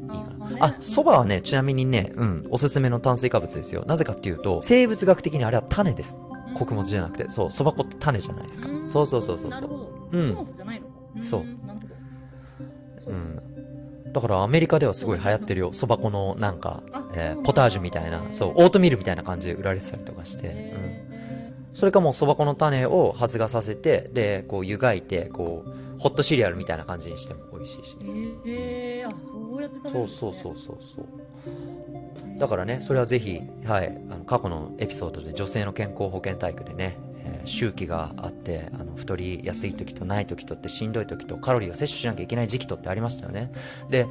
[0.60, 3.84] あ、蕎麦はね、ちなみにね、うん、おすすめの炭水化物ですよ。
[3.86, 6.20] なぜかっていうと、生物学的にあれは種です。
[6.54, 8.68] 穀物じゃなくて、そう、そば粉って種じゃないですか。
[8.90, 9.66] そうそうそうそうそ
[10.12, 10.16] う。
[10.16, 10.36] うん。
[11.22, 11.44] そう。
[13.06, 14.12] うん。
[14.12, 15.72] だからアメリカではすごい流行ってるよ。
[15.72, 16.82] そば粉のなんか、
[17.14, 21.74] えー、ポタージュみたいな、そう、オートミールみたいな感じで売られてたりとかして、うん。
[21.74, 27.96] それかもうそば粉の種を発芽させて、で、こう湯がいて、こう、ホットシリアルみたいな感じにしても美味しいし。
[28.46, 32.38] ええー、あ、そうやって食べる、ね、そうそうそうそうそう。
[32.38, 43.52] だからね、それはぜひ、はい、あの過去のエピソードで女性の健康保険体育でね、えー、周期があって、あの、太りやすい時とない時とってしんどい時とカロリーを摂取しなきゃいけない時期とってありましたよね。
[43.90, 44.06] で、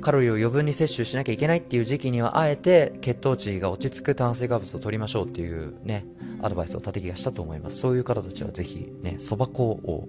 [0.00, 6.06] カロリーを余分に摂取しなきゃいけないっていう時期には、あえて血糖値が落ち着く炭水化物を取りましょうっていうね、
[6.42, 7.76] アドバイスを立木がしたと思います。
[7.78, 10.08] そういう方たちはぜひね、そば粉を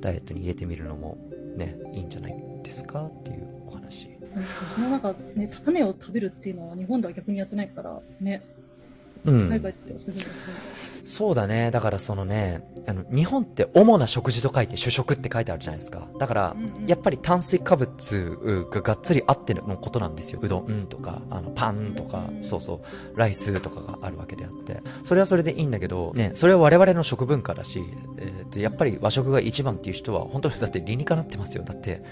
[0.00, 1.18] ダイエットに入れてみるのも
[1.56, 4.10] ね、いいんじゃないですかっていうお話。
[4.74, 8.42] そのなんかね、種を食べるっていうのは日本では逆にやってないからね、
[9.24, 10.24] うん、海外ではするんだ
[11.06, 11.70] そうだね。
[11.70, 16.08] だからそのね、あの、日本って主な食事と書いて主食って書いてあるじゃないですか。
[16.18, 20.40] だから、うんうん、やっぱり炭水化物ががっつりあってのことなんですよ。
[20.42, 22.82] うどんとか、あの、パンとか、そうそ
[23.14, 24.82] う、ライスとかがあるわけであって。
[25.04, 27.84] それはそれでいいんだけど、ね、それは我々の食文化だし、
[28.18, 31.62] えー、やっぱり和食が一番っていう人は、本当にだって理にかなってますよ。
[31.62, 32.02] だって、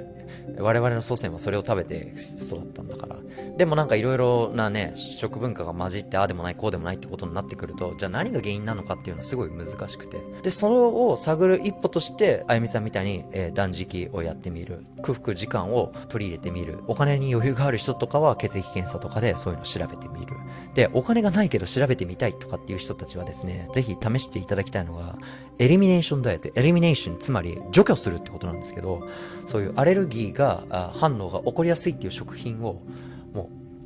[0.59, 3.17] 我々の祖先はそれを食べて育ったんだから。
[3.57, 10.19] でもなんかいろいろなね、食文化が混じって、ああでもない、こうでもないってことになってくると、じゃあ何が原因なのかっていうのはすごい難しくて。
[10.43, 14.85] で、それを探る一歩として、あゆみさんみたいに、えー、断食をやってみる。
[15.03, 16.81] 空腹時間を取り入れてみる。
[16.89, 20.35] お金に余裕がある人とかは血液検査とかでそういうのを調べてみる。
[20.75, 25.17] で、お金がないけど調べてみたいとかっていう人たちはですね、ぜひ試していただきたいのが、
[25.59, 26.51] エリミネーションダイエット。
[26.59, 29.07] エリミネーション、つまり除去するってことなんですけど、
[29.47, 32.83] そういうアレルギーが、反応が起こりやすいっていう食品を、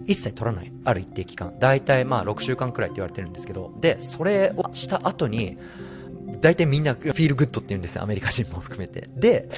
[0.08, 0.72] 一切取らない。
[0.84, 1.54] ある一定期間。
[1.60, 5.58] 大体まあ6週間くらいって言われてるんですけど、で、それをした後に、
[6.40, 8.02] 大体みんなフィールグッドって言うんですよ。
[8.02, 9.04] アメリカ人も含めて。
[9.14, 9.48] で、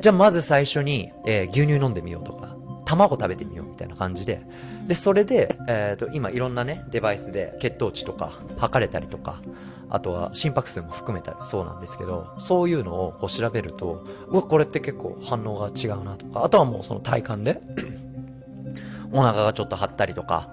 [0.00, 2.54] じゃあまず最初に、えー、牛乳飲んでみようとか、
[2.84, 4.42] 卵食べてみようみたいな感じで、
[4.86, 9.40] で、それで、えっ、ー、と、今いろんなね、デバイスで血糖値とか測れたりとか、
[9.88, 17.60] あとは心拍数も含めたりそうなんですけど、そういうのをこう調べると、うわ、これって結構反応が違うなとか、あとはもうその体感で、
[19.12, 20.48] お腹がちょっと張ったりとか、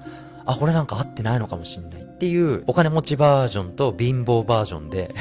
[0.46, 5.14] あ、これなんか合ってないのかもしんないっていうお金持ちバージョンと貧乏バージョンで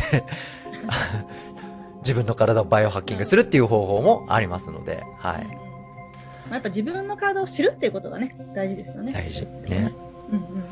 [2.01, 5.45] 自分の体をバイオハッキングするっていう方法もありますので、はい。
[5.47, 9.13] まあ、やっぱ自分の体を知るっていうことがね、大事ですよね。
[9.13, 9.93] 大事ね。
[10.33, 10.63] うんうんうん。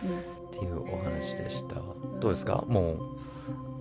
[0.49, 1.77] っていうお話でした。
[2.21, 2.65] どうですか？
[2.69, 2.95] も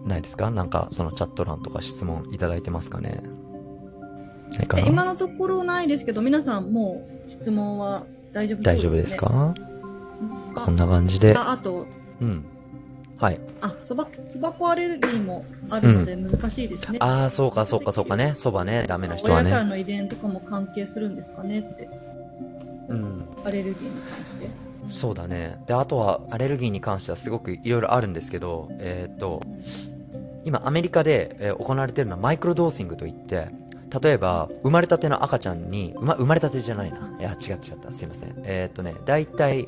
[0.06, 0.52] う、ないですか？
[0.52, 3.24] なんかそのチャット欄とか質問いただいてますかね？
[4.88, 8.06] 今のところないですけど、皆さんもう質問は
[8.36, 9.56] 大丈夫大丈夫ですか？
[9.58, 11.36] うんこんな感じで。
[11.36, 11.86] ああと、
[12.22, 12.46] うん。
[13.18, 13.40] はい。
[13.62, 16.98] あ、そば、そば粉アレルギーもあるので難しいですね。
[17.02, 18.34] ああ、そうか、そうか、そうかね。
[18.36, 19.50] そばね、ダメな人はね。
[19.50, 21.90] 親からの遺伝とかも関係するんですかねって、
[22.90, 23.26] うん。
[23.46, 24.50] アレルギーに関して。
[24.90, 25.58] そうだね。
[25.66, 29.42] で、あとは、アレルギーに関してはすごくいろいろあるんですけど、えーっと、
[30.46, 33.48] 今アメリカで、えー行われてるのはマイクロドーシングといって、
[34.02, 37.16] 例えば、生まれたての赤ちゃんに、うま、生まれたてじゃないな。
[37.20, 37.92] いや、違う違った。
[37.92, 38.34] すいません。
[38.44, 39.68] えーっとね、大体、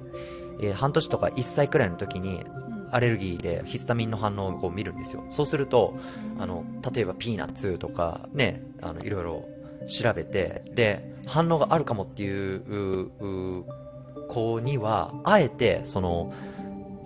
[0.61, 2.43] えー半年とか1歳くらいの時に、
[2.89, 5.23] アレルギーでヒスタミンの反応をこう見るんですよ。
[5.29, 5.97] そうすると、
[6.39, 6.63] あの、
[6.93, 9.45] 例えばピーナッツとかね、あの、いろいろ
[9.87, 13.65] 調べて、で、反応があるかもっていう、うう
[14.27, 16.33] 子には、あえて、その、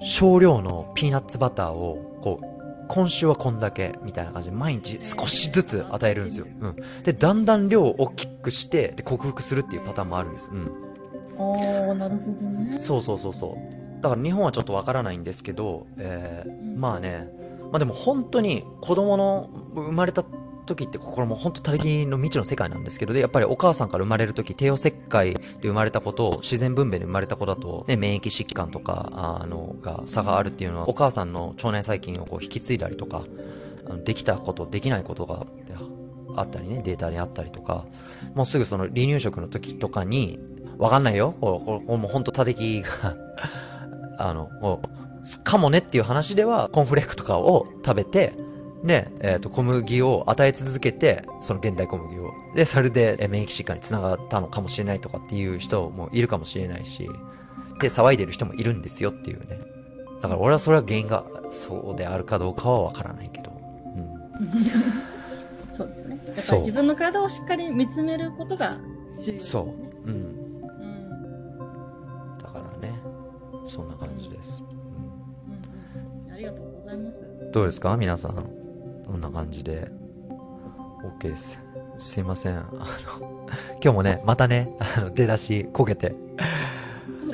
[0.01, 2.45] 少量のピーナッツバターを、こう、
[2.93, 6.45] 今週はこんだけ、みたいな感じで、毎日少しずつ与えるんですよ。
[6.59, 6.75] うん。
[7.03, 10.51] で、だんだん量を大きくして、で、克服するっていうパターンもあるんです。
[10.51, 10.69] うん。
[11.39, 12.73] ああ、なるほどね。
[12.77, 14.01] そうそうそうそう。
[14.01, 17.29] だから日本はちょっとわからないんですけど、えーまあね、
[17.71, 20.25] まあでも本当に子供の生まれた
[20.75, 33.25] 時ってこれも本当他力の未知の世界なんですけど、で、やっぱりお母さんから生まれる時、帝王切開で生まれた子とを自然分娩で生まれた子だと、ね、免疫疾患とか、あの、が差があるっていうのは、お母さんの腸内細菌をこう引き継いだりとか、
[33.85, 35.45] あのできたこと、できないことが
[36.35, 37.85] あったりね、データにあったりとか、
[38.33, 40.39] もうすぐその離乳食の時とかに、
[40.77, 41.35] わかんないよ。
[41.39, 42.89] こうこうもう本当、たてきが、
[44.17, 44.49] あの、
[45.43, 48.33] かもねっていう話では、コンフレークとかを食べて、
[48.83, 52.31] で、えっ、と、小麦を与え続けて、その現代小麦を。
[52.55, 57.07] で、それでえー免疫疾患につながったのかもしれないとかっていう人もいるかもしれないし、
[57.79, 59.59] で、騒いでる人もいるんですよっていうね。
[60.21, 63.51] だから俺はそれは原因がそうであるかどうかはわからないけど。
[63.95, 64.11] うん。
[65.71, 66.15] そうですよね。
[66.27, 68.77] だから自分の体をしっかり見つめることが
[69.19, 69.39] 重要ですね。
[69.39, 69.65] そう。
[70.09, 70.15] うん。
[70.15, 70.61] うん。
[72.37, 72.93] だからね、
[73.67, 74.63] そんな感じです。
[75.47, 75.53] うん
[76.27, 76.33] うん。
[76.33, 77.23] ありがとうございます。
[77.51, 77.95] どうですか？
[77.97, 78.60] 皆さん。
[79.11, 79.91] こんな感じで。
[81.19, 81.59] OK です。
[81.97, 82.57] すいません。
[82.57, 83.45] あの、
[83.83, 86.15] 今日もね、またね、あの、出だし、こけて。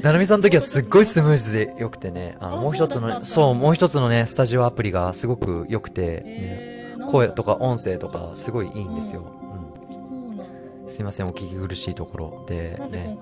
[0.02, 9.22] ななみさんの時はすっごいスムーズで良くてね、あの、あもう一つの、そうもう一つのね、スタジオアプリがすごく良くて、ね、えー、声とか音声とかすごいいいんですよ。
[9.22, 10.90] そうなん。
[10.90, 13.20] すいません、お聞き苦しいところでね、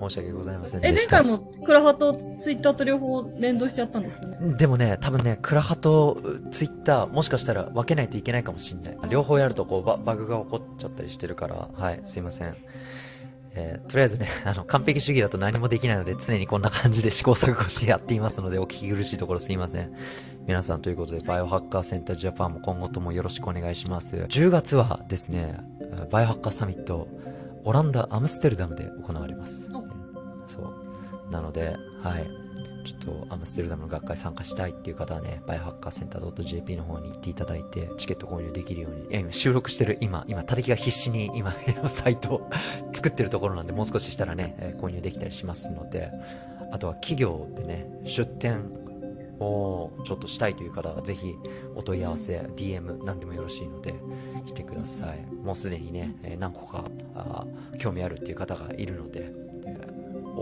[0.00, 1.26] 申し訳ございませんえ、前でした回。
[1.26, 4.54] もクラハとツイッターと両方連動しちゃったんですよね。
[4.56, 6.20] でもね、多分ね、クラハと
[6.50, 8.98] ツイッター、もしかしたら分けないといけないかもしんない。
[9.08, 12.54] 両方やるとこうババグが起こっちゃったりしてるから、はい、すいません。
[13.56, 19.92] えーとりあえずね、 あの、完璧主義だと何もできないので、常にこんな感じで試行錯誤してやっていますので、お聞き苦しいところすいません。
[20.46, 24.16] 皆さんということで、バイオハッカーセンタージャパンも今後ともよろしくお願いします。
[24.16, 25.56] 10月はですね、
[26.10, 27.06] バイオハッカーサミット、
[27.64, 29.68] オランダ・アムステルダムで行われます。
[31.34, 32.30] なので、はい。
[32.84, 41.52] ちょっとアムステルダムの学会参加したいっていう方はね、バイオハッカーセンター .jp の方に行っていただいて、チケット購入できるように、いや今収録してる今、今、たてきが必死に今、
[41.88, 42.50] サイトを
[42.92, 46.12] 作ってるところなんで、もう少ししたらね、え購入できたりしますので、
[46.70, 48.70] あとは企業でね、出店
[49.40, 51.34] をちょっとしたいという方は、ぜひ
[51.74, 53.94] お問い合わせ、DM 何でもよろしいので、
[54.44, 55.24] 来てください。
[55.42, 57.46] もうすでにね、え何個かあ
[57.78, 59.43] 興味あるっていう方がいるので、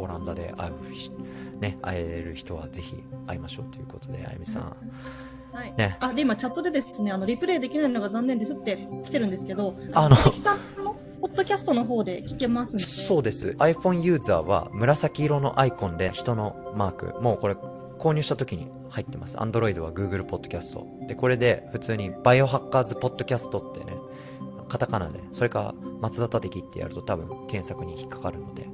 [0.03, 1.11] オランダで会うひ、
[1.61, 4.77] ね、会える人はぜひ会いましょうということで、あゆみさん。
[5.53, 5.75] はい。
[5.77, 5.97] ね。
[6.01, 12.79] あ、で、今チャットでですね、あの、リプレイできないのが残念ですって来てるんですけど、あのさんのポッドキャストの方で聞けます。
[12.79, 13.51] そうです。
[13.59, 17.55] iPhone ユーザーは紫色のアイコンで人のマーク、もうこれ
[17.99, 19.37] 購入した時に入ってます。
[19.37, 20.87] Android は Google ポッドキャスト。
[21.07, 23.97] で、これで普通にバイオハッカーズポッドキャストってね、
[24.69, 28.69] カタカナで、それか松田立樹ってやると多分検索に引っかかるので。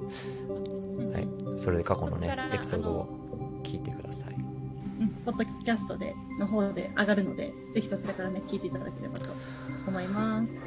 [1.58, 4.34] それで過去のねエピソードを聞いてください。
[4.34, 9.26] うん、ポッドキャストでの方で上がるので、ぜひそちらからね、聞いていただければと
[9.86, 10.62] 思います。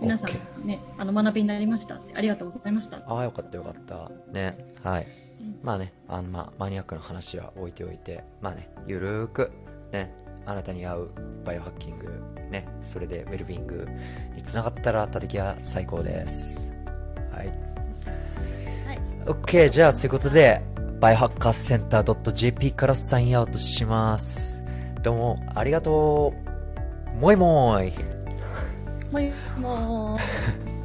[0.00, 2.00] 皆さんね、あの、学びになりました。
[2.14, 2.98] ありがとうございました。
[2.98, 4.10] ああ、よかったよかった。
[4.30, 4.56] ね。
[4.82, 5.06] はい。
[5.40, 9.50] うんまあね、あの、まあ、マニアックな話は置いておいて、まあね、ゆるーく、
[9.92, 10.14] ね、
[10.46, 11.10] あなたに合う
[11.44, 12.06] バイオハッキング、
[12.50, 13.88] ね、それでウェルビング
[14.34, 16.72] につながったら、たてきは最高です。
[17.32, 17.67] はい。
[19.26, 20.62] OK、じゃあ、そういうことで、
[21.00, 24.64] バイオハッカーセンター .jp からサインアウトします。
[25.02, 26.34] どうも、ありがと
[27.16, 27.20] う。
[27.20, 27.92] もいもい。
[29.10, 30.77] もい、もう。